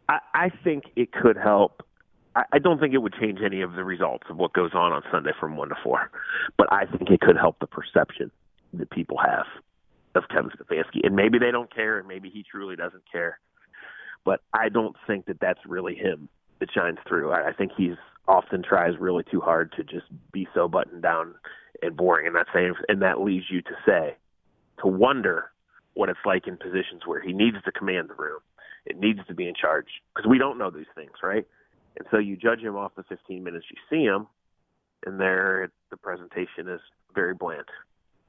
I, 0.10 0.20
I 0.34 0.50
think 0.64 0.86
it 0.96 1.12
could 1.12 1.38
help. 1.38 1.84
I, 2.54 2.60
don't 2.60 2.80
think 2.80 2.94
it 2.94 3.00
would 3.00 3.16
change 3.20 3.40
any 3.44 3.62
of 3.62 3.74
the 3.74 3.84
results 3.84 4.26
of 4.30 4.38
what 4.38 4.54
goes 4.54 4.72
on 4.76 4.92
on 4.92 5.02
Sunday 5.12 5.32
from 5.40 5.58
one 5.58 5.70
to 5.70 5.76
four, 5.84 6.12
but 6.56 6.72
I 6.72 6.86
think 6.86 7.10
it 7.10 7.20
could 7.20 7.36
help 7.36 7.58
the 7.60 7.66
perception 7.66 8.30
that 8.74 8.92
people 8.92 9.18
have 9.18 9.46
of 10.14 10.30
Kevin 10.30 10.52
Stefanski. 10.52 11.04
And 11.04 11.16
maybe 11.16 11.40
they 11.40 11.50
don't 11.50 11.74
care, 11.74 11.98
and 11.98 12.08
maybe 12.08 12.30
he 12.30 12.44
truly 12.44 12.76
doesn't 12.76 13.04
care. 13.12 13.40
But 14.24 14.42
I 14.54 14.70
don't 14.70 14.96
think 15.08 15.26
that 15.26 15.40
that's 15.40 15.60
really 15.66 15.96
him 15.96 16.30
that 16.60 16.70
shines 16.72 17.00
through. 17.08 17.32
I 17.32 17.54
think 17.54 17.72
he's 17.76 17.96
often 18.28 18.64
tries 18.64 18.94
really 19.00 19.24
too 19.30 19.42
hard 19.42 19.72
to 19.78 19.84
just 19.84 20.06
be 20.32 20.48
so 20.54 20.68
buttoned 20.68 21.02
down 21.02 21.36
and 21.82 21.96
boring. 21.96 22.28
And 22.28 22.36
that 22.36 22.48
saying, 22.54 22.74
and 22.88 23.02
that 23.02 23.22
leads 23.22 23.46
you 23.50 23.62
to 23.62 23.76
say, 23.86 24.16
to 24.82 24.88
wonder 24.88 25.52
what 25.94 26.10
it's 26.10 26.20
like 26.26 26.48
in 26.48 26.58
positions 26.58 27.04
where 27.06 27.22
he 27.22 27.34
needs 27.34 27.58
to 27.66 27.72
command 27.72 28.10
the 28.10 28.14
room 28.14 28.40
it 28.88 28.98
needs 28.98 29.20
to 29.28 29.36
be 29.36 29.48
in 29.48 29.54
charge 29.54 29.88
because 30.16 30.30
we 30.30 30.38
don't 30.38 30.58
know 30.58 30.72
these 30.72 30.90
things, 30.96 31.12
right? 31.22 31.46
And 31.98 32.08
so 32.10 32.18
you 32.18 32.38
judge 32.38 32.62
him 32.62 32.76
off 32.76 32.94
the 32.96 33.04
15 33.04 33.44
minutes 33.44 33.66
you 33.70 33.78
see 33.90 34.04
him, 34.04 34.28
and 35.06 35.20
there 35.20 35.70
the 35.90 35.98
presentation 35.98 36.70
is 36.70 36.80
very 37.14 37.34
bland 37.34 37.66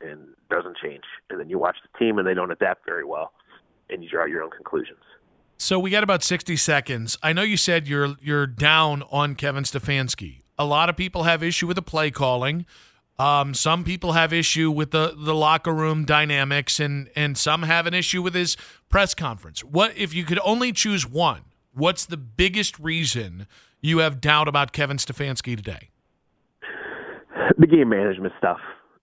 and 0.00 0.20
doesn't 0.50 0.76
change. 0.82 1.04
And 1.30 1.38
then 1.38 1.48
you 1.48 1.58
watch 1.58 1.76
the 1.82 1.98
team, 1.98 2.18
and 2.18 2.26
they 2.26 2.34
don't 2.34 2.50
adapt 2.50 2.84
very 2.84 3.04
well, 3.04 3.32
and 3.88 4.02
you 4.02 4.10
draw 4.10 4.24
your 4.26 4.42
own 4.42 4.50
conclusions. 4.50 5.02
So 5.60 5.80
we 5.80 5.90
got 5.90 6.04
about 6.04 6.22
60 6.22 6.56
seconds. 6.56 7.18
I 7.20 7.32
know 7.32 7.42
you 7.42 7.56
said 7.56 7.88
you're 7.88 8.14
you're 8.20 8.46
down 8.46 9.02
on 9.10 9.34
Kevin 9.34 9.64
Stefanski. 9.64 10.42
A 10.56 10.64
lot 10.64 10.88
of 10.88 10.96
people 10.96 11.24
have 11.24 11.42
issue 11.42 11.66
with 11.66 11.74
the 11.74 11.82
play 11.82 12.12
calling. 12.12 12.64
Um, 13.18 13.52
some 13.54 13.82
people 13.82 14.12
have 14.12 14.32
issue 14.32 14.70
with 14.70 14.92
the, 14.92 15.12
the 15.16 15.34
locker 15.34 15.74
room 15.74 16.04
dynamics, 16.04 16.78
and 16.78 17.10
and 17.16 17.36
some 17.36 17.64
have 17.64 17.88
an 17.88 17.94
issue 17.94 18.22
with 18.22 18.34
his 18.34 18.56
press 18.88 19.14
conference. 19.14 19.64
What 19.64 19.96
if 19.96 20.14
you 20.14 20.24
could 20.24 20.38
only 20.44 20.72
choose 20.72 21.04
one? 21.04 21.42
What's 21.72 22.06
the 22.06 22.16
biggest 22.16 22.78
reason 22.78 23.48
you 23.80 23.98
have 23.98 24.20
doubt 24.20 24.46
about 24.46 24.70
Kevin 24.72 24.96
Stefanski 24.96 25.56
today? 25.56 25.90
The 27.58 27.66
game 27.66 27.88
management 27.88 28.32
stuff, 28.38 28.58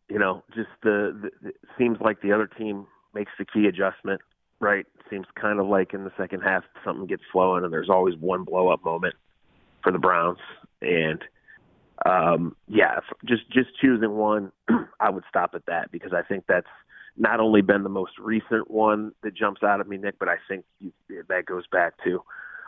you 0.09 0.19
know, 0.19 0.41
just 0.55 0.69
the, 0.83 1.29
the 1.43 1.51
seems 1.77 1.97
like 1.99 2.21
the 2.21 2.31
other 2.31 2.47
team 2.47 2.87
makes 3.13 3.31
the 3.37 3.43
key 3.45 3.65
adjustment, 3.65 4.21
right? 4.59 4.85
Seems 5.09 5.27
kind 5.39 5.59
of 5.59 5.67
like 5.67 5.93
in 5.93 6.03
the 6.03 6.11
second 6.17 6.41
half 6.41 6.63
something 6.83 7.05
gets 7.05 7.23
flowing, 7.31 7.63
and 7.63 7.73
there's 7.73 7.89
always 7.89 8.15
one 8.17 8.43
blow 8.43 8.69
up 8.69 8.83
moment 8.83 9.15
for 9.83 9.91
the 9.91 9.99
Browns, 9.99 10.39
and 10.81 11.23
um, 12.05 12.55
yeah, 12.67 12.99
just 13.25 13.49
just 13.51 13.69
choosing 13.79 14.11
one, 14.11 14.51
I 14.99 15.09
would 15.09 15.23
stop 15.29 15.51
at 15.53 15.65
that 15.67 15.91
because 15.91 16.13
I 16.13 16.21
think 16.21 16.45
that's 16.47 16.67
not 17.17 17.39
only 17.39 17.61
been 17.61 17.83
the 17.83 17.89
most 17.89 18.11
recent 18.19 18.69
one 18.69 19.13
that 19.23 19.35
jumps 19.35 19.63
out 19.63 19.79
at 19.79 19.87
me, 19.87 19.97
Nick, 19.97 20.19
but 20.19 20.27
I 20.27 20.35
think 20.47 20.65
you, 20.79 20.91
that 21.29 21.45
goes 21.45 21.65
back 21.71 21.93
to 22.03 22.21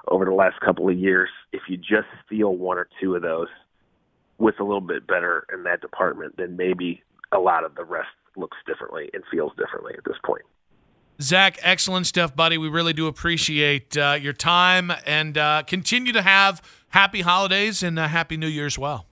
over 0.07 0.23
the 0.23 0.33
last 0.33 0.59
couple 0.61 0.87
of 0.87 0.97
years. 0.97 1.29
If 1.51 1.63
you 1.67 1.77
just 1.77 2.07
steal 2.25 2.55
one 2.55 2.77
or 2.77 2.87
two 3.01 3.15
of 3.15 3.21
those 3.21 3.49
with 4.37 4.55
a 4.59 4.63
little 4.63 4.81
bit 4.81 5.05
better 5.07 5.45
in 5.53 5.63
that 5.63 5.81
department, 5.81 6.35
then 6.37 6.55
maybe 6.55 7.03
a 7.33 7.39
lot 7.39 7.65
of 7.65 7.75
the 7.75 7.83
rest 7.83 8.07
looks 8.37 8.57
differently 8.65 9.09
and 9.13 9.23
feels 9.29 9.51
differently 9.57 9.93
at 9.97 10.05
this 10.05 10.17
point. 10.23 10.43
Zach, 11.21 11.57
excellent 11.61 12.05
stuff, 12.05 12.35
buddy. 12.35 12.57
We 12.57 12.69
really 12.69 12.93
do 12.93 13.07
appreciate 13.07 13.97
uh, 13.97 14.17
your 14.21 14.33
time 14.33 14.91
and 15.05 15.37
uh, 15.37 15.63
continue 15.65 16.13
to 16.13 16.21
have 16.21 16.61
happy 16.89 17.21
holidays 17.21 17.81
and 17.81 17.97
a 17.97 18.07
happy 18.07 18.37
New 18.37 18.47
Year 18.47 18.67
as 18.67 18.77
well. 18.77 19.05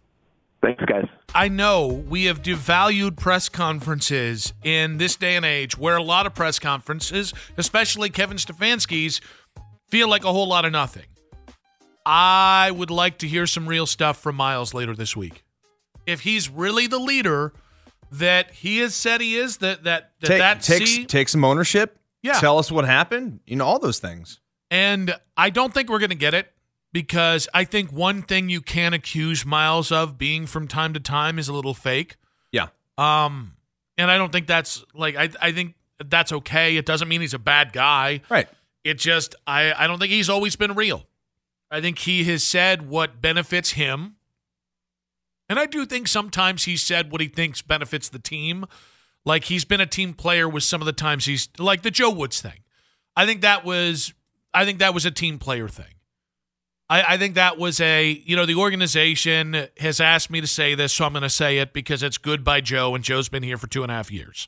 Thanks, 0.62 0.84
guys. 0.86 1.06
I 1.34 1.48
know 1.48 1.88
we 1.88 2.26
have 2.26 2.42
devalued 2.42 3.18
press 3.18 3.50
conferences 3.50 4.54
in 4.64 4.98
this 4.98 5.16
day 5.16 5.36
and 5.36 5.46
age 5.46 5.78
where 5.78 5.98
a 5.98 6.04
lot 6.04 6.26
of 6.26 6.34
press 6.34 6.60
conferences, 6.60 7.34
especially 7.58 8.10
Kevin 8.10 8.38
Stefanski's, 8.38 9.20
feel 9.90 10.10
like 10.10 10.24
a 10.24 10.32
whole 10.32 10.48
lot 10.48 10.64
of 10.64 10.72
nothing. 10.72 11.06
I 12.06 12.72
would 12.72 12.92
like 12.92 13.18
to 13.20 13.28
hear 13.28 13.48
some 13.48 13.68
real 13.68 13.86
stuff 13.86 14.18
from 14.18 14.36
Myles 14.36 14.74
later 14.74 14.96
this 14.96 15.16
week. 15.16 15.44
If 16.06 16.22
he's 16.22 16.50
really 16.50 16.88
the 16.88 17.00
leader 17.00 17.52
that 18.20 18.52
he 18.52 18.80
has 18.80 18.96
said 18.96 19.22
he 19.22 19.36
is, 19.38 19.58
that 19.58 19.84
that 19.84 20.12
that, 20.22 20.28
Take, 20.28 20.40
that 20.40 20.62
take, 20.62 20.88
C- 20.88 21.06
take 21.06 21.30
some 21.30 21.44
ownership. 21.44 22.00
Yeah. 22.22 22.40
Tell 22.40 22.58
us 22.58 22.72
what 22.72 22.86
happened. 22.86 23.40
You 23.46 23.56
know 23.56 23.66
all 23.66 23.80
those 23.80 24.00
things. 24.00 24.40
And 24.72 25.16
I 25.38 25.50
don't 25.52 25.74
think 25.74 25.90
we're 25.90 26.00
going 26.00 26.10
to 26.10 26.16
get 26.16 26.34
it 26.34 26.52
because 26.92 27.48
I 27.54 27.66
think 27.66 27.92
one 27.92 28.24
thing 28.24 28.50
you 28.50 28.62
can 28.62 28.94
accuse 28.94 29.46
Myles 29.46 29.92
of 29.92 30.18
being 30.18 30.48
from 30.48 30.68
time 30.68 30.94
to 30.94 31.00
time 31.00 31.38
is 31.38 31.48
a 31.48 31.54
little 31.54 31.74
fake. 31.74 32.16
Yeah. 32.52 32.68
Um, 32.98 33.54
and 33.98 34.10
I 34.10 34.18
don't 34.18 34.32
think 34.32 34.48
that's 34.48 34.84
like 34.94 35.16
I 35.16 35.30
I 35.42 35.52
think 35.52 35.76
that's 36.04 36.32
okay. 36.32 36.78
It 36.78 36.86
doesn't 36.86 37.08
mean 37.08 37.22
he's 37.22 37.34
a 37.34 37.40
bad 37.40 37.74
guy. 37.74 38.22
Right. 38.30 38.48
It 38.84 38.98
just 38.98 39.36
I 39.46 39.74
I 39.74 39.88
don't 39.88 40.00
think 40.00 40.12
he's 40.12 40.30
always 40.30 40.56
been 40.56 40.74
real. 40.74 41.06
I 41.70 41.82
think 41.82 42.00
he 42.00 42.24
has 42.26 42.44
said 42.44 42.88
what 42.88 43.22
benefits 43.22 43.72
him 43.72 44.15
And 45.48 45.60
I 45.60 45.66
do 45.66 45.86
think 45.86 46.08
sometimes 46.08 46.64
he 46.64 46.78
said 46.78 47.12
what 47.12 47.22
he 47.22 47.28
thinks 47.28 47.62
benefits 47.62 48.10
the 48.10 48.20
team. 48.20 48.66
Like 49.26 49.46
he's 49.46 49.66
been 49.66 49.82
a 49.82 49.86
team 49.86 50.14
player 50.14 50.48
with 50.48 50.64
some 50.64 50.82
of 50.82 50.86
the 50.86 50.94
times 50.94 51.26
he's 51.26 51.50
like 51.58 51.82
the 51.82 51.92
Joe 51.92 52.10
Woods 52.10 52.42
thing. 52.42 52.60
I 53.16 53.26
think 53.26 53.42
that 53.42 53.64
was 53.64 54.14
I 54.54 54.66
think 54.66 54.80
that 54.80 54.94
was 54.94 55.06
a 55.06 55.12
team 55.12 55.40
player 55.40 55.68
thing. 55.68 55.96
I, 56.90 57.14
I 57.16 57.18
think 57.18 57.36
that 57.36 57.58
was 57.58 57.80
a 57.80 58.22
you 58.26 58.36
know 58.36 58.46
the 58.46 58.56
organization 58.56 59.68
has 59.80 60.00
asked 60.00 60.30
me 60.30 60.42
to 60.42 60.48
say 60.48 60.76
this, 60.76 60.94
so 60.94 61.06
I'm 61.06 61.14
going 61.14 61.24
to 61.24 61.30
say 61.30 61.58
it 61.58 61.74
because 61.74 62.04
it's 62.04 62.18
good 62.18 62.44
by 62.44 62.62
Joe, 62.62 62.96
and 62.96 63.04
Joe's 63.04 63.30
been 63.30 63.44
here 63.44 63.58
for 63.58 63.68
two 63.68 63.84
and 63.84 63.92
a 63.92 63.96
half 63.96 64.12
years. 64.12 64.48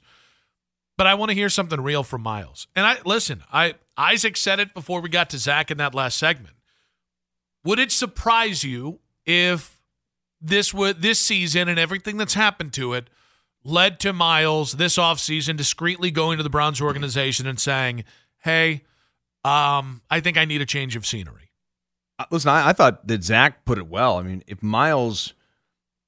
But 0.97 1.07
I 1.07 1.13
want 1.13 1.29
to 1.29 1.36
hear 1.36 1.49
something 1.49 1.79
real 1.79 2.03
from 2.03 2.21
Myles. 2.21 2.67
And 2.75 2.86
I 2.86 2.97
listen. 3.05 3.43
I 3.51 3.75
Isaac 3.97 4.38
said 4.38 4.60
it 4.60 4.73
before 4.73 5.01
we 5.01 5.10
got 5.10 5.29
to 5.31 5.38
Zach 5.38 5.71
in 5.71 5.77
that 5.77 5.95
last 5.95 6.17
segment. 6.17 6.55
Would 7.63 7.79
it 7.79 7.91
surprise 7.91 8.63
you 8.63 8.99
if 9.25 9.76
this 10.41 10.73
would 10.73 11.02
this 11.02 11.19
season 11.19 11.67
and 11.67 11.80
everything 11.80 12.17
that's 12.17 12.34
happened 12.34 12.73
to 12.73 12.93
it 12.93 13.10
led 13.63 14.00
to 14.00 14.13
Myles 14.13 14.73
this 14.73 14.97
offseason 14.97 15.58
discreetly 15.58 16.12
going 16.12 16.38
to 16.38 16.43
the 16.43 16.50
Browns 16.50 16.82
organization 16.82 17.47
and 17.47 17.60
saying, 17.60 18.04
"Hey, 18.39 18.84
um, 19.43 20.02
I 20.10 20.19
think 20.19 20.38
I 20.38 20.45
need 20.45 20.62
a 20.62 20.65
change 20.65 20.95
of 20.95 21.06
scenery." 21.06 21.52
Uh, 22.19 22.26
Listen, 22.32 22.50
I, 22.50 22.69
I 22.69 22.73
thought 22.73 23.08
that 23.08 23.23
Zach 23.23 23.65
put 23.65 23.78
it 23.78 23.88
well. 23.88 24.17
I 24.17 24.23
mean, 24.23 24.43
if 24.47 24.63
Myles 24.63 25.34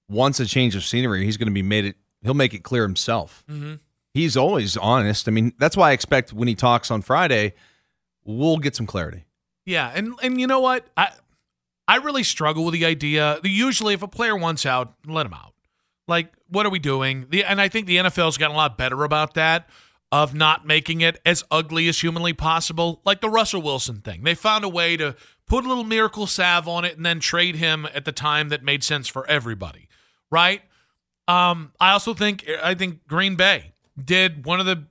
wants 0.07 0.39
a 0.39 0.45
change 0.45 0.75
of 0.75 0.83
scenery, 0.83 1.25
he's 1.25 1.37
going 1.37 1.47
to 1.47 1.53
be 1.53 1.61
made 1.61 1.85
it. 1.85 1.95
He'll 2.21 2.33
make 2.33 2.53
it 2.53 2.63
clear 2.63 2.83
himself. 2.83 3.43
Mm-hmm. 3.49 3.75
He's 4.13 4.35
always 4.35 4.75
honest. 4.75 5.27
I 5.27 5.31
mean, 5.31 5.53
that's 5.59 5.77
why 5.77 5.89
I 5.89 5.93
expect 5.93 6.33
when 6.33 6.47
he 6.47 6.55
talks 6.55 6.89
on 6.89 7.01
Friday, 7.01 7.53
we'll 8.23 8.57
get 8.57 8.75
some 8.75 8.87
clarity. 8.87 9.25
Yeah, 9.65 9.91
and 9.93 10.13
and 10.23 10.39
you 10.39 10.47
know 10.47 10.59
what? 10.59 10.87
I 10.97 11.11
I 11.89 11.95
really 11.95 12.21
struggle 12.21 12.65
with 12.65 12.75
the 12.75 12.85
idea. 12.85 13.39
Usually, 13.43 13.95
if 13.95 14.03
a 14.03 14.07
player 14.07 14.35
wants 14.35 14.63
out, 14.63 14.93
let 15.07 15.25
him 15.25 15.33
out. 15.33 15.55
Like, 16.07 16.31
what 16.47 16.67
are 16.67 16.69
we 16.69 16.77
doing? 16.77 17.25
The 17.29 17.43
and 17.43 17.59
I 17.59 17.67
think 17.67 17.87
the 17.87 17.97
NFL's 17.97 18.37
gotten 18.37 18.53
a 18.53 18.57
lot 18.57 18.77
better 18.77 19.03
about 19.03 19.33
that 19.33 19.67
of 20.11 20.35
not 20.35 20.67
making 20.67 21.01
it 21.01 21.19
as 21.25 21.43
ugly 21.49 21.87
as 21.87 21.99
humanly 21.99 22.33
possible. 22.33 23.01
Like 23.05 23.21
the 23.21 23.29
Russell 23.29 23.63
Wilson 23.63 24.01
thing, 24.01 24.23
they 24.23 24.35
found 24.35 24.63
a 24.63 24.69
way 24.69 24.97
to 24.97 25.15
put 25.47 25.65
a 25.65 25.67
little 25.67 25.83
miracle 25.83 26.27
salve 26.27 26.67
on 26.67 26.85
it 26.85 26.95
and 26.95 27.03
then 27.03 27.19
trade 27.19 27.55
him 27.55 27.87
at 27.91 28.05
the 28.05 28.11
time 28.11 28.49
that 28.49 28.63
made 28.63 28.83
sense 28.83 29.07
for 29.07 29.27
everybody, 29.27 29.89
right? 30.29 30.61
Um, 31.27 31.73
I 31.79 31.91
also 31.93 32.13
think 32.13 32.47
I 32.61 32.75
think 32.75 33.07
Green 33.07 33.35
Bay 33.35 33.73
did 33.97 34.45
one 34.45 34.59
of 34.59 34.67
the 34.67 34.83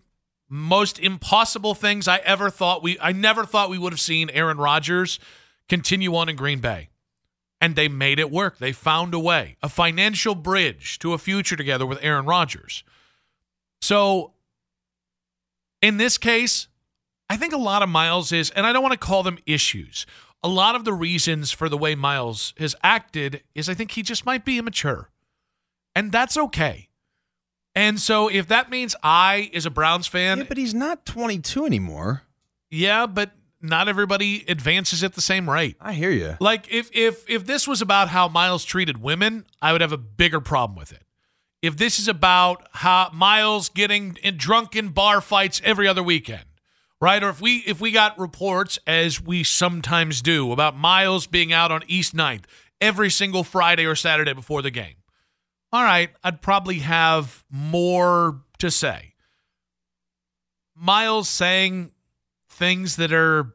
most 0.48 0.98
impossible 0.98 1.76
things 1.76 2.08
I 2.08 2.16
ever 2.18 2.50
thought 2.50 2.82
we 2.82 2.98
I 2.98 3.12
never 3.12 3.44
thought 3.44 3.70
we 3.70 3.78
would 3.78 3.92
have 3.92 4.00
seen 4.00 4.30
Aaron 4.30 4.58
Rodgers 4.58 5.20
continue 5.68 6.14
on 6.16 6.28
in 6.28 6.37
Green 6.37 6.61
Bay. 6.61 6.88
And 7.61 7.74
they 7.74 7.88
made 7.88 8.20
it 8.20 8.31
work. 8.31 8.59
They 8.59 8.72
found 8.72 9.14
a 9.14 9.18
way, 9.18 9.57
a 9.62 9.68
financial 9.68 10.37
bridge 10.37 10.98
to 11.00 11.12
a 11.12 11.18
future 11.18 11.57
together 11.57 11.85
with 11.85 11.98
Aaron 12.02 12.24
Rodgers. 12.24 12.85
So 13.81 14.33
in 15.83 15.96
this 15.96 16.18
case, 16.18 16.68
I 17.28 17.37
think 17.37 17.52
a 17.52 17.59
lot 17.59 17.83
of 17.83 17.88
Myles 17.88 18.33
is, 18.33 18.50
and 18.50 18.64
I 18.64 18.72
don't 18.72 18.83
want 18.83 18.92
to 18.92 18.98
call 18.98 19.22
them 19.22 19.38
issues. 19.44 20.07
A 20.42 20.48
lot 20.48 20.76
of 20.76 20.85
the 20.85 20.92
reasons 20.92 21.50
for 21.50 21.68
the 21.68 21.76
way 21.76 21.94
Myles 21.96 22.54
has 22.59 22.76
acted 22.83 23.42
is 23.54 23.68
I 23.68 23.74
think 23.74 23.90
he 23.92 24.02
just 24.02 24.24
might 24.24 24.44
be 24.44 24.59
immature. 24.59 25.11
And 25.96 26.12
that's 26.12 26.37
okay. 26.37 26.88
And 27.74 28.00
so 28.00 28.28
if 28.28 28.46
that 28.48 28.70
means 28.70 28.94
I, 29.02 29.50
as 29.52 29.66
a 29.66 29.70
Browns 29.70 30.07
fan, 30.07 30.38
yeah, 30.38 30.44
but 30.48 30.57
he's 30.57 30.74
not 30.74 31.04
22 31.04 31.66
anymore. 31.66 32.22
yeah, 32.70 33.07
but 33.07 33.33
not 33.60 33.88
everybody 33.88 34.44
advances 34.48 35.02
at 35.02 35.14
the 35.14 35.20
same 35.20 35.48
rate. 35.48 35.76
I 35.80 35.92
hear 35.92 36.10
you. 36.10 36.36
Like 36.40 36.72
if 36.72 36.90
if 36.92 37.28
if 37.28 37.46
this 37.46 37.66
was 37.66 37.82
about 37.82 38.08
how 38.08 38.28
Myles 38.28 38.64
treated 38.64 39.02
women, 39.02 39.46
I 39.60 39.72
would 39.72 39.80
have 39.80 39.92
a 39.92 39.98
bigger 39.98 40.40
problem 40.40 40.78
with 40.78 40.92
it. 40.92 41.02
If 41.60 41.76
this 41.76 41.98
is 41.98 42.06
about 42.06 42.68
how 42.72 43.10
Myles 43.12 43.68
getting 43.68 44.16
in 44.22 44.36
drunken 44.36 44.90
bar 44.90 45.20
fights 45.20 45.60
every 45.64 45.88
other 45.88 46.02
weekend, 46.02 46.44
right? 47.00 47.22
Or 47.22 47.30
if 47.30 47.40
we 47.40 47.58
if 47.66 47.80
we 47.80 47.90
got 47.90 48.18
reports 48.18 48.78
as 48.86 49.20
we 49.20 49.42
sometimes 49.42 50.22
do 50.22 50.52
about 50.52 50.76
Myles 50.76 51.26
being 51.26 51.52
out 51.52 51.72
on 51.72 51.82
East 51.88 52.14
9th 52.14 52.44
every 52.80 53.10
single 53.10 53.44
Friday 53.44 53.84
or 53.84 53.96
Saturday 53.96 54.32
before 54.32 54.62
the 54.62 54.70
game. 54.70 54.94
All 55.72 55.82
right, 55.82 56.10
I'd 56.24 56.40
probably 56.40 56.78
have 56.78 57.44
more 57.50 58.40
to 58.58 58.70
say. 58.70 59.14
Myles 60.74 61.28
saying 61.28 61.90
things 62.58 62.96
that 62.96 63.12
are 63.12 63.54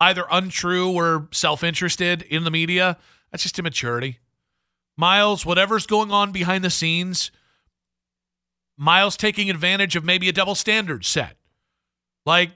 either 0.00 0.24
untrue 0.30 0.90
or 0.90 1.28
self 1.32 1.62
interested 1.62 2.22
in 2.22 2.44
the 2.44 2.50
media, 2.50 2.98
that's 3.30 3.42
just 3.42 3.58
immaturity. 3.58 4.18
Myles, 4.96 5.46
whatever's 5.46 5.86
going 5.86 6.10
on 6.10 6.32
behind 6.32 6.64
the 6.64 6.70
scenes, 6.70 7.30
Myles 8.76 9.16
taking 9.16 9.48
advantage 9.48 9.96
of 9.96 10.04
maybe 10.04 10.28
a 10.28 10.32
double 10.32 10.54
standard 10.54 11.04
set. 11.04 11.36
Like, 12.26 12.50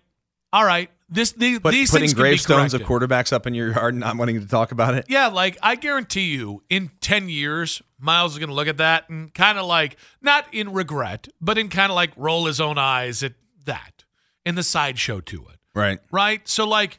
all 0.53 0.65
right, 0.65 0.91
this 1.09 1.33
these, 1.33 1.61
But 1.61 1.71
these 1.71 1.91
putting 1.91 2.09
things 2.09 2.15
can 2.15 2.23
be 2.23 2.29
gravestones 2.31 2.75
of 2.75 2.83
quarterbacks 2.83 3.33
up 3.33 3.47
in 3.47 3.55
your 3.55 3.73
yard 3.73 3.95
and 3.95 4.01
not 4.01 4.17
wanting 4.17 4.41
to 4.41 4.47
talk 4.47 4.73
about 4.73 4.95
it. 4.95 5.07
Yeah, 5.09 5.29
like 5.29 5.57
I 5.63 5.77
guarantee 5.77 6.33
you, 6.33 6.63
in 6.69 6.91
10 7.01 7.29
years, 7.29 7.81
Myles 7.99 8.33
is 8.33 8.39
going 8.39 8.49
to 8.49 8.55
look 8.55 8.69
at 8.69 8.79
that 8.79 9.09
and 9.09 9.33
kind 9.33 9.59
of 9.59 9.67
like, 9.67 9.97
not 10.21 10.53
in 10.53 10.73
regret, 10.73 11.29
but 11.41 11.59
in 11.59 11.69
kind 11.69 11.91
of 11.91 11.97
like 11.97 12.11
roll 12.17 12.47
his 12.47 12.61
own 12.61 12.77
eyes 12.77 13.23
at 13.23 13.35
that 13.65 14.05
in 14.45 14.57
the 14.57 14.63
sideshow 14.63 15.21
to 15.21 15.47
it. 15.49 15.59
Right. 15.77 16.01
Right? 16.11 16.49
So, 16.49 16.67
like, 16.67 16.99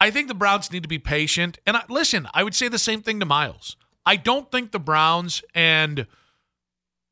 I 0.00 0.10
think 0.10 0.28
the 0.28 0.34
Browns 0.34 0.70
need 0.70 0.82
to 0.82 0.88
be 0.88 0.98
patient. 0.98 1.58
And 1.66 1.78
I, 1.78 1.84
listen, 1.88 2.28
I 2.34 2.44
would 2.44 2.54
say 2.54 2.68
the 2.68 2.78
same 2.78 3.02
thing 3.02 3.18
to 3.20 3.26
Myles. 3.26 3.76
I 4.04 4.16
don't 4.16 4.50
think 4.52 4.70
the 4.70 4.78
Browns 4.78 5.42
and 5.54 6.06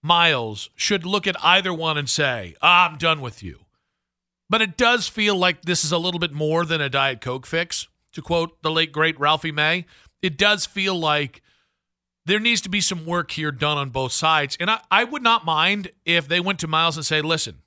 Myles 0.03 0.71
should 0.77 1.05
look 1.05 1.27
at 1.27 1.43
either 1.43 1.73
one 1.73 1.97
and 1.97 2.09
say, 2.09 2.55
ah, 2.61 2.89
I'm 2.89 2.99
done 2.99 3.23
with 3.23 3.43
you. 3.43 3.65
But 4.49 4.63
it 4.63 4.77
does 4.77 5.09
feel 5.09 5.35
like 5.35 5.63
this 5.63 5.85
is 5.85 5.91
a 5.91 5.99
little 5.99 6.21
bit 6.21 6.33
more 6.33 6.65
than 6.65 6.81
a 6.81 6.89
Diet 6.89 7.21
Coke 7.21 7.47
fix, 7.47 7.89
to 8.13 8.23
quote 8.23 8.63
the 8.63 8.71
late, 8.71 8.93
great 8.93 9.19
Ralphie 9.19 9.51
May. 9.51 9.87
It 10.23 10.39
does 10.39 10.67
feel 10.67 10.95
like 10.95 11.43
there 12.27 12.39
needs 12.41 12.61
to 12.61 12.69
be 12.69 12.81
some 12.81 13.07
work 13.07 13.31
here 13.33 13.51
done 13.51 13.79
on 13.79 13.91
both 13.91 14.13
sides. 14.13 14.57
And 14.61 14.71
I, 14.71 14.81
I 14.91 15.05
would 15.05 15.23
not 15.23 15.45
mind 15.45 15.91
if 16.05 16.29
they 16.29 16.41
went 16.41 16.61
to 16.61 16.69
Myles 16.69 16.97
and 16.97 17.07
say, 17.07 17.23
listen, 17.23 17.63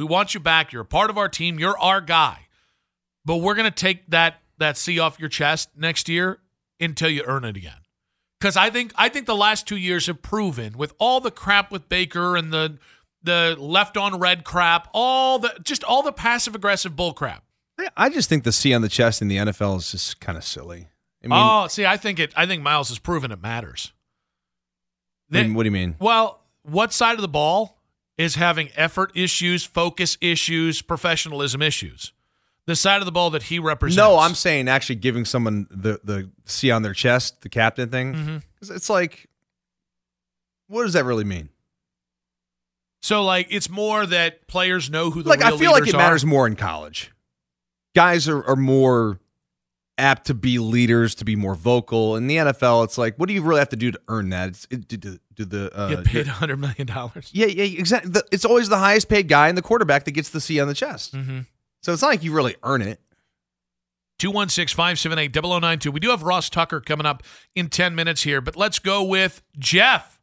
we 0.00 0.06
want 0.06 0.32
you 0.32 0.40
back. 0.40 0.72
You're 0.72 0.80
a 0.80 0.86
part 0.86 1.10
of 1.10 1.18
our 1.18 1.28
team. 1.28 1.58
You're 1.58 1.78
our 1.78 2.00
guy. 2.00 2.46
But 3.22 3.36
we're 3.36 3.54
going 3.54 3.70
to 3.70 3.70
take 3.70 4.10
that 4.10 4.40
that 4.56 4.78
C 4.78 4.98
off 4.98 5.20
your 5.20 5.28
chest 5.28 5.68
next 5.76 6.08
year 6.08 6.38
until 6.80 7.10
you 7.10 7.22
earn 7.26 7.44
it 7.44 7.54
again. 7.54 7.82
Because 8.40 8.56
I 8.56 8.70
think 8.70 8.92
I 8.96 9.10
think 9.10 9.26
the 9.26 9.36
last 9.36 9.68
two 9.68 9.76
years 9.76 10.06
have 10.06 10.22
proven 10.22 10.78
with 10.78 10.94
all 10.98 11.20
the 11.20 11.30
crap 11.30 11.70
with 11.70 11.90
Baker 11.90 12.34
and 12.34 12.50
the 12.50 12.78
the 13.22 13.56
left 13.58 13.98
on 13.98 14.18
red 14.18 14.42
crap, 14.44 14.88
all 14.94 15.38
the 15.38 15.54
just 15.62 15.84
all 15.84 16.02
the 16.02 16.12
passive 16.12 16.54
aggressive 16.54 16.96
bull 16.96 17.12
crap. 17.12 17.44
I 17.94 18.08
just 18.08 18.30
think 18.30 18.44
the 18.44 18.52
C 18.52 18.72
on 18.72 18.80
the 18.80 18.88
chest 18.88 19.20
in 19.20 19.28
the 19.28 19.36
NFL 19.36 19.76
is 19.76 19.90
just 19.90 20.18
kind 20.18 20.38
of 20.38 20.44
silly. 20.44 20.88
I 21.22 21.26
mean, 21.26 21.38
oh, 21.38 21.66
see, 21.68 21.84
I 21.84 21.98
think 21.98 22.18
it. 22.18 22.32
I 22.34 22.46
think 22.46 22.62
Myles 22.62 22.88
has 22.88 22.98
proven 22.98 23.32
it 23.32 23.42
matters. 23.42 23.92
Mean, 25.28 25.52
what 25.52 25.64
do 25.64 25.66
you 25.66 25.72
mean? 25.72 25.96
Well, 25.98 26.40
what 26.62 26.94
side 26.94 27.16
of 27.16 27.20
the 27.20 27.28
ball 27.28 27.79
is 28.20 28.34
having 28.34 28.68
effort 28.76 29.10
issues, 29.14 29.64
focus 29.64 30.18
issues, 30.20 30.82
professionalism 30.82 31.62
issues? 31.62 32.12
The 32.66 32.76
side 32.76 33.00
of 33.00 33.06
the 33.06 33.12
ball 33.12 33.30
that 33.30 33.44
he 33.44 33.58
represents. 33.58 33.96
No, 33.96 34.18
I'm 34.18 34.34
saying 34.34 34.68
actually 34.68 34.96
giving 34.96 35.24
someone 35.24 35.66
the 35.70 36.00
the 36.04 36.30
C 36.44 36.70
on 36.70 36.82
their 36.82 36.92
chest, 36.92 37.40
the 37.40 37.48
captain 37.48 37.88
thing. 37.88 38.14
Mm-hmm. 38.14 38.36
It's 38.74 38.90
like, 38.90 39.28
what 40.68 40.84
does 40.84 40.92
that 40.92 41.04
really 41.04 41.24
mean? 41.24 41.48
So, 43.02 43.24
like, 43.24 43.46
it's 43.50 43.70
more 43.70 44.04
that 44.04 44.46
players 44.46 44.90
know 44.90 45.10
who 45.10 45.22
the 45.22 45.30
like, 45.30 45.42
I 45.42 45.56
feel 45.56 45.72
like 45.72 45.88
it 45.88 45.96
matters 45.96 46.24
more 46.24 46.46
in 46.46 46.54
college. 46.54 47.12
Guys 47.94 48.28
are, 48.28 48.44
are 48.44 48.56
more 48.56 49.18
apt 50.00 50.26
to 50.26 50.34
be 50.34 50.58
leaders, 50.58 51.14
to 51.16 51.24
be 51.24 51.36
more 51.36 51.54
vocal. 51.54 52.16
In 52.16 52.26
the 52.26 52.36
NFL, 52.36 52.84
it's 52.84 52.98
like, 52.98 53.16
what 53.16 53.28
do 53.28 53.34
you 53.34 53.42
really 53.42 53.58
have 53.60 53.68
to 53.70 53.76
do 53.76 53.90
to 53.90 54.00
earn 54.08 54.30
that? 54.30 54.48
It's, 54.50 54.66
it, 54.70 54.88
do, 54.88 54.96
do, 54.96 55.18
do 55.34 55.44
the 55.44 55.70
uh, 55.76 55.88
Get 55.88 56.04
paid 56.04 56.26
hundred 56.26 56.58
million 56.58 56.86
dollars. 56.86 57.30
Yeah, 57.32 57.46
yeah, 57.46 57.64
exactly. 57.64 58.10
The, 58.10 58.24
it's 58.32 58.44
always 58.44 58.68
the 58.68 58.78
highest 58.78 59.08
paid 59.08 59.28
guy 59.28 59.48
and 59.48 59.56
the 59.56 59.62
quarterback 59.62 60.04
that 60.04 60.12
gets 60.12 60.30
the 60.30 60.40
C 60.40 60.58
on 60.60 60.68
the 60.68 60.74
chest. 60.74 61.14
Mm-hmm. 61.14 61.40
So 61.82 61.92
it's 61.92 62.02
not 62.02 62.08
like 62.08 62.22
you 62.22 62.32
really 62.32 62.56
earn 62.62 62.82
it. 62.82 63.00
216 64.18 64.76
578 64.76 65.32
0092. 65.34 65.90
We 65.90 66.00
do 66.00 66.10
have 66.10 66.22
Ross 66.22 66.50
Tucker 66.50 66.80
coming 66.80 67.06
up 67.06 67.22
in 67.54 67.68
10 67.68 67.94
minutes 67.94 68.22
here, 68.22 68.40
but 68.40 68.54
let's 68.54 68.78
go 68.78 69.02
with 69.02 69.42
Jeff. 69.58 70.18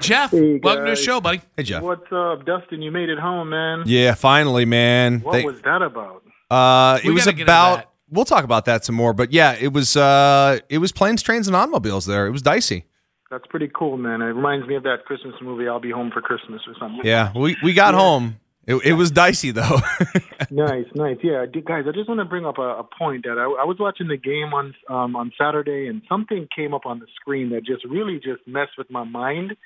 Jeff, 0.00 0.32
Hey, 0.32 0.58
welcome 0.62 0.84
to 0.86 0.90
the 0.90 0.96
show, 0.96 1.20
buddy. 1.20 1.40
Hey, 1.56 1.62
Jeff. 1.62 1.82
What's 1.82 2.10
up, 2.12 2.44
Dustin? 2.44 2.82
You 2.82 2.90
made 2.90 3.08
it 3.08 3.18
home, 3.18 3.50
man. 3.50 3.84
Yeah, 3.86 4.14
finally, 4.14 4.64
man. 4.64 5.20
What 5.20 5.32
They- 5.32 5.44
was 5.44 5.62
that 5.62 5.82
about? 5.82 6.22
Uh, 6.50 6.98
it 7.02 7.08
We 7.08 7.14
was 7.14 7.24
gotta 7.24 7.36
get 7.36 7.42
into 7.42 7.52
about. 7.52 7.90
We'll 8.14 8.24
talk 8.24 8.44
about 8.44 8.64
that 8.66 8.84
some 8.84 8.94
more, 8.94 9.12
but 9.12 9.32
yeah, 9.32 9.56
it 9.60 9.72
was. 9.72 9.96
Uh, 9.96 10.60
it 10.68 10.78
was 10.78 10.92
planes, 10.92 11.22
trains, 11.22 11.46
and 11.48 11.56
automobiles. 11.56 12.06
There, 12.06 12.26
it 12.26 12.30
was 12.30 12.42
dicey. 12.42 12.86
That's 13.30 13.46
pretty 13.48 13.68
cool, 13.74 13.96
man. 13.96 14.22
It 14.22 14.26
reminds 14.26 14.68
me 14.68 14.76
of 14.76 14.84
that 14.84 15.04
Christmas 15.06 15.34
movie, 15.42 15.66
I'll 15.66 15.80
Be 15.80 15.90
Home 15.90 16.10
for 16.12 16.20
Christmas 16.20 16.62
or 16.68 16.74
something. 16.78 17.00
Yeah, 17.04 17.32
we 17.34 17.56
we 17.62 17.74
got 17.74 17.94
Yeah. 17.94 18.00
home. 18.00 18.36
It, 18.66 18.76
it 18.84 18.92
was 18.94 19.10
dicey 19.10 19.50
though. 19.50 19.78
nice, 20.50 20.86
nice. 20.94 21.18
Yeah, 21.22 21.44
guys, 21.46 21.84
I 21.86 21.92
just 21.92 22.08
want 22.08 22.20
to 22.20 22.24
bring 22.24 22.46
up 22.46 22.56
a, 22.58 22.62
a 22.78 22.84
point 22.84 23.24
that 23.24 23.36
I, 23.38 23.42
I 23.44 23.64
was 23.64 23.76
watching 23.78 24.08
the 24.08 24.16
game 24.16 24.54
on 24.54 24.74
um, 24.88 25.16
on 25.16 25.32
Saturday, 25.38 25.86
and 25.88 26.00
something 26.08 26.48
came 26.54 26.72
up 26.72 26.86
on 26.86 26.98
the 27.00 27.06
screen 27.16 27.50
that 27.50 27.64
just 27.66 27.84
really 27.84 28.16
just 28.16 28.46
messed 28.46 28.78
with 28.78 28.90
my 28.90 29.04
mind, 29.04 29.56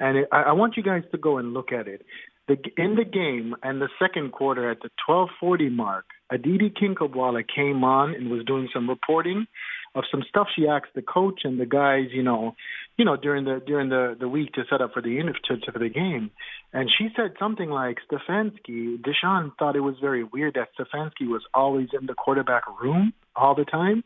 and 0.00 0.18
it, 0.18 0.28
I, 0.32 0.42
I 0.42 0.52
want 0.52 0.76
you 0.76 0.82
guys 0.82 1.02
to 1.12 1.18
go 1.18 1.38
and 1.38 1.54
look 1.54 1.72
at 1.72 1.86
it. 1.88 2.04
The, 2.48 2.56
in 2.76 2.96
the 2.96 3.04
game 3.04 3.54
and 3.62 3.80
the 3.80 3.88
second 4.00 4.32
quarter 4.32 4.70
at 4.70 4.78
the 4.82 4.90
12:40 5.08 5.70
mark, 5.70 6.06
Aditi 6.30 6.70
Kinkhabwala 6.70 7.44
came 7.54 7.84
on 7.84 8.14
and 8.14 8.30
was 8.30 8.44
doing 8.44 8.68
some 8.72 8.88
reporting 8.88 9.46
of 9.94 10.04
some 10.10 10.22
stuff 10.28 10.48
she 10.56 10.66
asked 10.66 10.94
the 10.94 11.02
coach 11.02 11.42
and 11.44 11.60
the 11.60 11.66
guys, 11.66 12.06
you 12.12 12.22
know, 12.22 12.54
you 12.96 13.04
know, 13.04 13.16
during 13.16 13.44
the 13.44 13.62
during 13.64 13.90
the 13.90 14.16
the 14.18 14.28
week 14.28 14.52
to 14.54 14.62
set 14.70 14.80
up 14.80 14.92
for 14.92 15.02
the 15.02 15.20
to, 15.44 15.72
for 15.72 15.78
the 15.78 15.88
game. 15.88 16.30
And 16.72 16.90
she 16.96 17.08
said 17.14 17.34
something 17.38 17.70
like 17.70 17.98
Stefanski, 18.10 18.98
Deshaun 18.98 19.52
thought 19.58 19.76
it 19.76 19.80
was 19.80 19.96
very 20.00 20.24
weird 20.24 20.54
that 20.54 20.68
Stefanski 20.78 21.28
was 21.28 21.42
always 21.52 21.88
in 21.98 22.06
the 22.06 22.14
quarterback 22.14 22.64
room 22.82 23.12
all 23.36 23.54
the 23.54 23.64
time. 23.64 24.04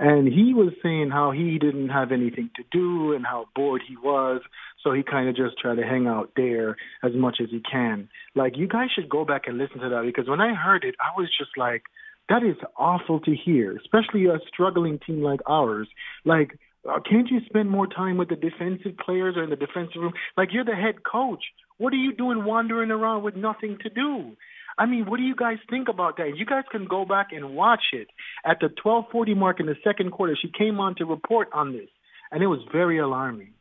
And 0.00 0.28
he 0.28 0.54
was 0.54 0.72
saying 0.82 1.10
how 1.10 1.32
he 1.32 1.58
didn't 1.58 1.88
have 1.88 2.12
anything 2.12 2.50
to 2.56 2.62
do 2.70 3.14
and 3.14 3.26
how 3.26 3.46
bored 3.56 3.82
he 3.86 3.96
was. 3.96 4.42
So 4.84 4.92
he 4.92 5.02
kind 5.02 5.28
of 5.28 5.34
just 5.36 5.58
tried 5.58 5.74
to 5.76 5.82
hang 5.82 6.06
out 6.06 6.30
there 6.36 6.76
as 7.02 7.12
much 7.14 7.38
as 7.42 7.48
he 7.50 7.60
can. 7.60 8.08
Like, 8.36 8.56
you 8.56 8.68
guys 8.68 8.90
should 8.94 9.08
go 9.08 9.24
back 9.24 9.42
and 9.46 9.58
listen 9.58 9.80
to 9.80 9.88
that 9.88 10.02
because 10.04 10.28
when 10.28 10.40
I 10.40 10.54
heard 10.54 10.84
it, 10.84 10.94
I 11.00 11.18
was 11.18 11.28
just 11.36 11.50
like, 11.56 11.82
that 12.28 12.44
is 12.44 12.56
awful 12.76 13.20
to 13.20 13.34
hear, 13.34 13.76
especially 13.76 14.26
a 14.26 14.38
struggling 14.46 15.00
team 15.04 15.22
like 15.22 15.40
ours. 15.48 15.88
Like, 16.24 16.58
uh, 16.88 17.00
can't 17.00 17.28
you 17.28 17.40
spend 17.46 17.68
more 17.68 17.86
time 17.88 18.18
with 18.18 18.28
the 18.28 18.36
defensive 18.36 18.96
players 19.04 19.36
or 19.36 19.42
in 19.42 19.50
the 19.50 19.56
defensive 19.56 20.00
room? 20.00 20.12
Like, 20.36 20.50
you're 20.52 20.64
the 20.64 20.76
head 20.76 21.02
coach. 21.02 21.42
What 21.78 21.92
are 21.92 21.96
you 21.96 22.14
doing 22.14 22.44
wandering 22.44 22.90
around 22.90 23.24
with 23.24 23.34
nothing 23.34 23.78
to 23.82 23.90
do? 23.90 24.36
I 24.78 24.86
mean, 24.86 25.06
what 25.06 25.16
do 25.16 25.24
you 25.24 25.34
guys 25.34 25.58
think 25.68 25.88
about 25.88 26.16
that? 26.18 26.36
You 26.36 26.46
guys 26.46 26.64
can 26.70 26.86
go 26.86 27.04
back 27.04 27.28
and 27.32 27.54
watch 27.54 27.82
it. 27.92 28.08
At 28.44 28.60
the 28.60 28.68
12:40 28.68 29.36
mark 29.36 29.60
in 29.60 29.66
the 29.66 29.76
second 29.82 30.12
quarter, 30.12 30.36
she 30.40 30.48
came 30.56 30.78
on 30.80 30.94
to 30.96 31.04
report 31.04 31.48
on 31.52 31.72
this, 31.72 31.88
and 32.30 32.42
it 32.42 32.46
was 32.46 32.60
very 32.72 32.98
alarming. 32.98 33.54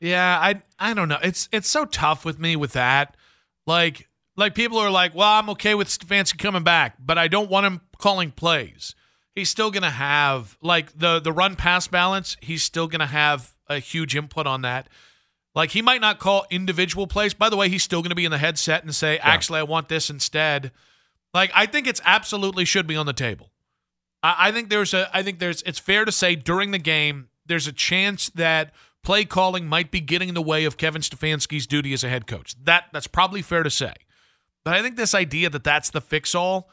Yeah, 0.00 0.38
I 0.40 0.62
I 0.78 0.94
don't 0.94 1.08
know. 1.08 1.18
It's 1.22 1.48
it's 1.52 1.68
so 1.68 1.84
tough 1.84 2.24
with 2.24 2.38
me 2.38 2.56
with 2.56 2.72
that. 2.72 3.16
Like 3.66 4.08
like 4.36 4.54
people 4.54 4.78
are 4.78 4.90
like, 4.90 5.14
well, 5.14 5.30
I'm 5.30 5.50
okay 5.50 5.74
with 5.74 5.88
Stefanski 5.88 6.38
coming 6.38 6.62
back, 6.62 6.96
but 6.98 7.18
I 7.18 7.28
don't 7.28 7.50
want 7.50 7.66
him 7.66 7.80
calling 7.98 8.30
plays. 8.30 8.94
He's 9.34 9.48
still 9.48 9.70
going 9.70 9.82
to 9.82 9.90
have 9.90 10.58
like 10.62 10.98
the 10.98 11.20
the 11.20 11.32
run 11.32 11.56
pass 11.56 11.86
balance. 11.86 12.36
He's 12.40 12.62
still 12.62 12.88
going 12.88 13.00
to 13.00 13.06
have 13.06 13.54
a 13.68 13.78
huge 13.78 14.16
input 14.16 14.46
on 14.46 14.62
that. 14.62 14.88
Like 15.54 15.70
he 15.70 15.82
might 15.82 16.00
not 16.00 16.18
call 16.18 16.46
individual 16.50 17.06
plays. 17.06 17.34
By 17.34 17.50
the 17.50 17.56
way, 17.56 17.68
he's 17.68 17.82
still 17.82 18.00
going 18.00 18.10
to 18.10 18.16
be 18.16 18.24
in 18.24 18.30
the 18.30 18.38
headset 18.38 18.84
and 18.84 18.94
say, 18.94 19.16
yeah. 19.16 19.28
"Actually, 19.28 19.60
I 19.60 19.64
want 19.64 19.88
this 19.88 20.08
instead." 20.08 20.72
Like 21.34 21.50
I 21.54 21.66
think 21.66 21.86
it's 21.86 22.00
absolutely 22.04 22.64
should 22.64 22.86
be 22.86 22.96
on 22.96 23.06
the 23.06 23.12
table. 23.12 23.50
I, 24.22 24.48
I 24.48 24.52
think 24.52 24.70
there's 24.70 24.94
a. 24.94 25.10
I 25.14 25.22
think 25.22 25.38
there's. 25.38 25.62
It's 25.62 25.78
fair 25.78 26.04
to 26.04 26.12
say 26.12 26.34
during 26.34 26.70
the 26.70 26.78
game 26.78 27.28
there's 27.46 27.66
a 27.66 27.72
chance 27.72 28.30
that 28.30 28.72
play 29.02 29.24
calling 29.24 29.66
might 29.66 29.90
be 29.90 30.00
getting 30.00 30.28
in 30.28 30.34
the 30.34 30.42
way 30.42 30.64
of 30.64 30.76
Kevin 30.76 31.02
Stefanski's 31.02 31.66
duty 31.66 31.92
as 31.92 32.04
a 32.04 32.08
head 32.08 32.26
coach. 32.26 32.54
That 32.62 32.84
that's 32.92 33.06
probably 33.06 33.42
fair 33.42 33.62
to 33.62 33.70
say. 33.70 33.94
But 34.64 34.74
I 34.74 34.82
think 34.82 34.96
this 34.96 35.14
idea 35.14 35.50
that 35.50 35.64
that's 35.64 35.90
the 35.90 36.00
fix 36.00 36.34
all, 36.34 36.70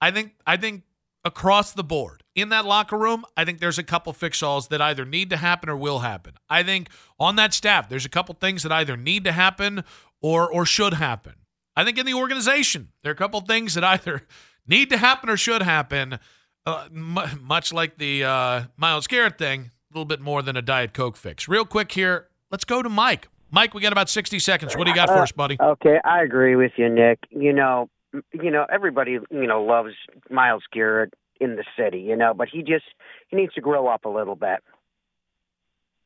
I 0.00 0.10
think 0.10 0.32
I 0.46 0.56
think 0.56 0.82
across 1.24 1.72
the 1.72 1.84
board 1.84 2.22
in 2.34 2.48
that 2.50 2.64
locker 2.64 2.98
room, 2.98 3.24
I 3.36 3.44
think 3.44 3.60
there's 3.60 3.78
a 3.78 3.82
couple 3.82 4.12
fix 4.12 4.42
alls 4.42 4.68
that 4.68 4.80
either 4.80 5.04
need 5.04 5.30
to 5.30 5.36
happen 5.36 5.68
or 5.68 5.76
will 5.76 6.00
happen. 6.00 6.34
I 6.48 6.62
think 6.62 6.88
on 7.18 7.36
that 7.36 7.54
staff, 7.54 7.88
there's 7.88 8.04
a 8.04 8.10
couple 8.10 8.34
things 8.34 8.62
that 8.62 8.72
either 8.72 8.96
need 8.96 9.24
to 9.24 9.32
happen 9.32 9.84
or 10.20 10.50
or 10.50 10.66
should 10.66 10.94
happen. 10.94 11.34
I 11.76 11.84
think 11.84 11.98
in 11.98 12.06
the 12.06 12.14
organization, 12.14 12.88
there 13.02 13.10
are 13.10 13.14
a 13.14 13.16
couple 13.16 13.40
things 13.40 13.74
that 13.74 13.84
either 13.84 14.22
need 14.66 14.90
to 14.90 14.96
happen 14.96 15.28
or 15.28 15.36
should 15.36 15.62
happen. 15.62 16.18
Uh, 16.66 16.88
m- 16.90 17.40
much 17.42 17.72
like 17.74 17.98
the 17.98 18.24
uh, 18.24 18.62
Myles 18.76 19.06
Garrett 19.06 19.36
thing, 19.36 19.70
a 19.90 19.94
little 19.94 20.06
bit 20.06 20.20
more 20.20 20.40
than 20.40 20.56
a 20.56 20.62
Diet 20.62 20.94
Coke 20.94 21.16
fix. 21.16 21.46
Real 21.46 21.66
quick 21.66 21.92
here, 21.92 22.28
let's 22.50 22.64
go 22.64 22.82
to 22.82 22.88
Mike. 22.88 23.28
Mike, 23.50 23.74
we 23.74 23.82
got 23.82 23.92
about 23.92 24.08
60 24.08 24.38
seconds. 24.38 24.74
What 24.74 24.84
do 24.84 24.90
you 24.90 24.96
got 24.96 25.10
uh, 25.10 25.14
for 25.14 25.22
us, 25.22 25.30
buddy? 25.30 25.58
Okay, 25.60 26.00
I 26.04 26.22
agree 26.22 26.56
with 26.56 26.72
you, 26.76 26.88
Nick. 26.88 27.18
You 27.30 27.52
know, 27.52 27.90
you 28.32 28.50
know, 28.50 28.66
everybody, 28.72 29.12
you 29.12 29.46
know, 29.46 29.62
loves 29.62 29.94
Myles 30.30 30.64
Garrett 30.72 31.14
in 31.40 31.56
the 31.56 31.64
city, 31.76 32.00
you 32.00 32.16
know, 32.16 32.32
but 32.34 32.48
he 32.48 32.62
just 32.62 32.84
he 33.28 33.36
needs 33.36 33.54
to 33.54 33.60
grow 33.60 33.88
up 33.88 34.04
a 34.04 34.08
little 34.08 34.36
bit. 34.36 34.60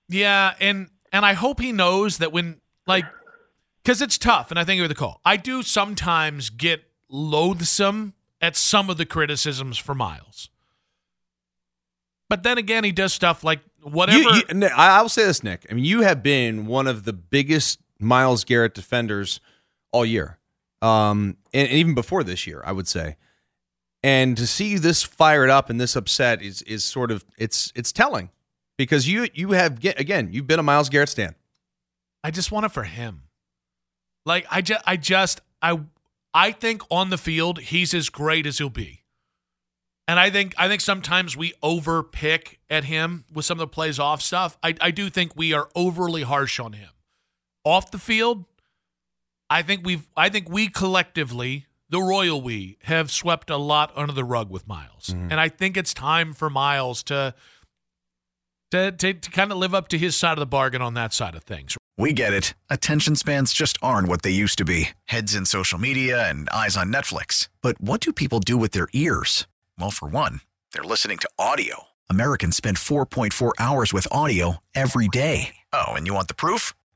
Yeah, 0.08 0.54
and 0.60 0.88
and 1.12 1.24
I 1.26 1.34
hope 1.34 1.60
he 1.60 1.72
knows 1.72 2.18
that 2.18 2.32
when 2.32 2.60
like 2.86 3.04
cuz 3.84 4.00
it's 4.02 4.18
tough 4.18 4.50
and 4.50 4.58
I 4.58 4.64
think 4.64 4.78
you're 4.78 4.88
the 4.88 4.94
call. 4.94 5.20
I 5.24 5.36
do 5.36 5.62
sometimes 5.62 6.50
get 6.50 6.84
loathsome 7.08 8.14
at 8.40 8.56
some 8.56 8.88
of 8.90 8.96
the 8.96 9.06
criticisms 9.06 9.78
for 9.78 9.94
Myles, 9.94 10.50
But 12.28 12.42
then 12.42 12.58
again, 12.58 12.84
he 12.84 12.92
does 12.92 13.12
stuff 13.12 13.42
like 13.42 13.60
whatever. 13.82 14.18
You, 14.18 14.42
you, 14.54 14.66
I 14.66 15.00
will 15.02 15.08
say 15.08 15.24
this, 15.24 15.42
Nick. 15.42 15.66
I 15.70 15.74
mean, 15.74 15.84
you 15.84 16.02
have 16.02 16.22
been 16.22 16.66
one 16.66 16.86
of 16.86 17.04
the 17.04 17.12
biggest 17.12 17.80
Myles 17.98 18.44
Garrett 18.44 18.74
defenders 18.74 19.40
all 19.90 20.04
year, 20.04 20.37
um, 20.82 21.36
and, 21.52 21.68
and, 21.68 21.78
even 21.78 21.94
before 21.94 22.22
this 22.24 22.46
year, 22.46 22.62
I 22.64 22.72
would 22.72 22.86
say. 22.88 23.16
And 24.02 24.36
to 24.36 24.46
see 24.46 24.78
this 24.78 25.02
fired 25.02 25.50
up 25.50 25.70
and 25.70 25.80
this 25.80 25.96
upset 25.96 26.40
is 26.40 26.62
is 26.62 26.84
sort 26.84 27.10
of 27.10 27.24
it's 27.36 27.72
it's 27.74 27.90
telling 27.90 28.30
because 28.76 29.08
you 29.08 29.28
you 29.34 29.52
have 29.52 29.84
again 29.84 30.28
you've 30.32 30.46
been 30.46 30.60
a 30.60 30.62
Myles 30.62 30.88
Garrett 30.88 31.08
stand. 31.08 31.34
I 32.22 32.30
just 32.30 32.52
want 32.52 32.66
it 32.66 32.72
for 32.72 32.84
him. 32.84 33.24
Like 34.24 34.46
I 34.50 34.60
just 34.60 34.82
I 34.86 34.96
just 34.96 35.40
I 35.60 35.80
I 36.32 36.52
think 36.52 36.82
on 36.90 37.10
the 37.10 37.18
field 37.18 37.58
he's 37.58 37.92
as 37.92 38.08
great 38.08 38.46
as 38.46 38.58
he'll 38.58 38.70
be. 38.70 39.02
And 40.06 40.18
I 40.18 40.30
think 40.30 40.54
I 40.56 40.68
think 40.68 40.80
sometimes 40.80 41.36
we 41.36 41.52
overpick 41.62 42.56
at 42.70 42.84
him 42.84 43.24
with 43.32 43.44
some 43.44 43.56
of 43.56 43.60
the 43.60 43.66
plays 43.66 43.98
off 43.98 44.22
stuff. 44.22 44.56
I, 44.62 44.74
I 44.80 44.90
do 44.90 45.10
think 45.10 45.36
we 45.36 45.52
are 45.52 45.68
overly 45.74 46.22
harsh 46.22 46.58
on 46.58 46.72
him. 46.72 46.88
Off 47.64 47.90
the 47.90 47.98
field, 47.98 48.46
I 49.50 49.62
think 49.62 49.84
we've 49.84 50.06
I 50.16 50.28
think 50.28 50.48
we 50.48 50.68
collectively, 50.68 51.66
the 51.88 52.00
royal 52.00 52.40
we, 52.40 52.78
have 52.82 53.10
swept 53.10 53.50
a 53.50 53.56
lot 53.56 53.92
under 53.96 54.12
the 54.12 54.24
rug 54.24 54.50
with 54.50 54.66
Myles. 54.66 55.06
Mm-hmm. 55.08 55.32
And 55.32 55.40
I 55.40 55.48
think 55.48 55.76
it's 55.76 55.94
time 55.94 56.32
for 56.32 56.50
Myles 56.50 57.02
to 57.04 57.34
to, 58.70 58.92
to, 58.92 59.14
to 59.14 59.30
kind 59.30 59.50
of 59.50 59.58
live 59.58 59.74
up 59.74 59.88
to 59.88 59.98
his 59.98 60.14
side 60.14 60.32
of 60.32 60.40
the 60.40 60.46
bargain 60.46 60.82
on 60.82 60.94
that 60.94 61.12
side 61.12 61.34
of 61.34 61.44
things. 61.44 61.76
We 61.96 62.12
get 62.12 62.32
it. 62.32 62.54
Attention 62.70 63.16
spans 63.16 63.52
just 63.52 63.76
aren't 63.82 64.08
what 64.08 64.22
they 64.22 64.30
used 64.30 64.58
to 64.58 64.64
be. 64.64 64.90
Heads 65.06 65.34
in 65.34 65.46
social 65.46 65.78
media 65.78 66.28
and 66.28 66.48
eyes 66.50 66.76
on 66.76 66.92
Netflix. 66.92 67.48
But 67.62 67.80
what 67.80 68.00
do 68.00 68.12
people 68.12 68.40
do 68.40 68.56
with 68.56 68.72
their 68.72 68.88
ears? 68.92 69.46
Well, 69.78 69.90
for 69.90 70.08
one, 70.08 70.42
they're 70.72 70.84
listening 70.84 71.18
to 71.18 71.30
audio. 71.38 71.84
Americans 72.10 72.56
spend 72.56 72.76
4.4 72.76 73.52
hours 73.58 73.92
with 73.92 74.06
audio 74.12 74.58
every 74.74 75.08
day. 75.08 75.56
Oh, 75.72 75.88
and 75.88 76.06
you 76.06 76.14
want 76.14 76.28
the 76.28 76.34
proof? 76.34 76.72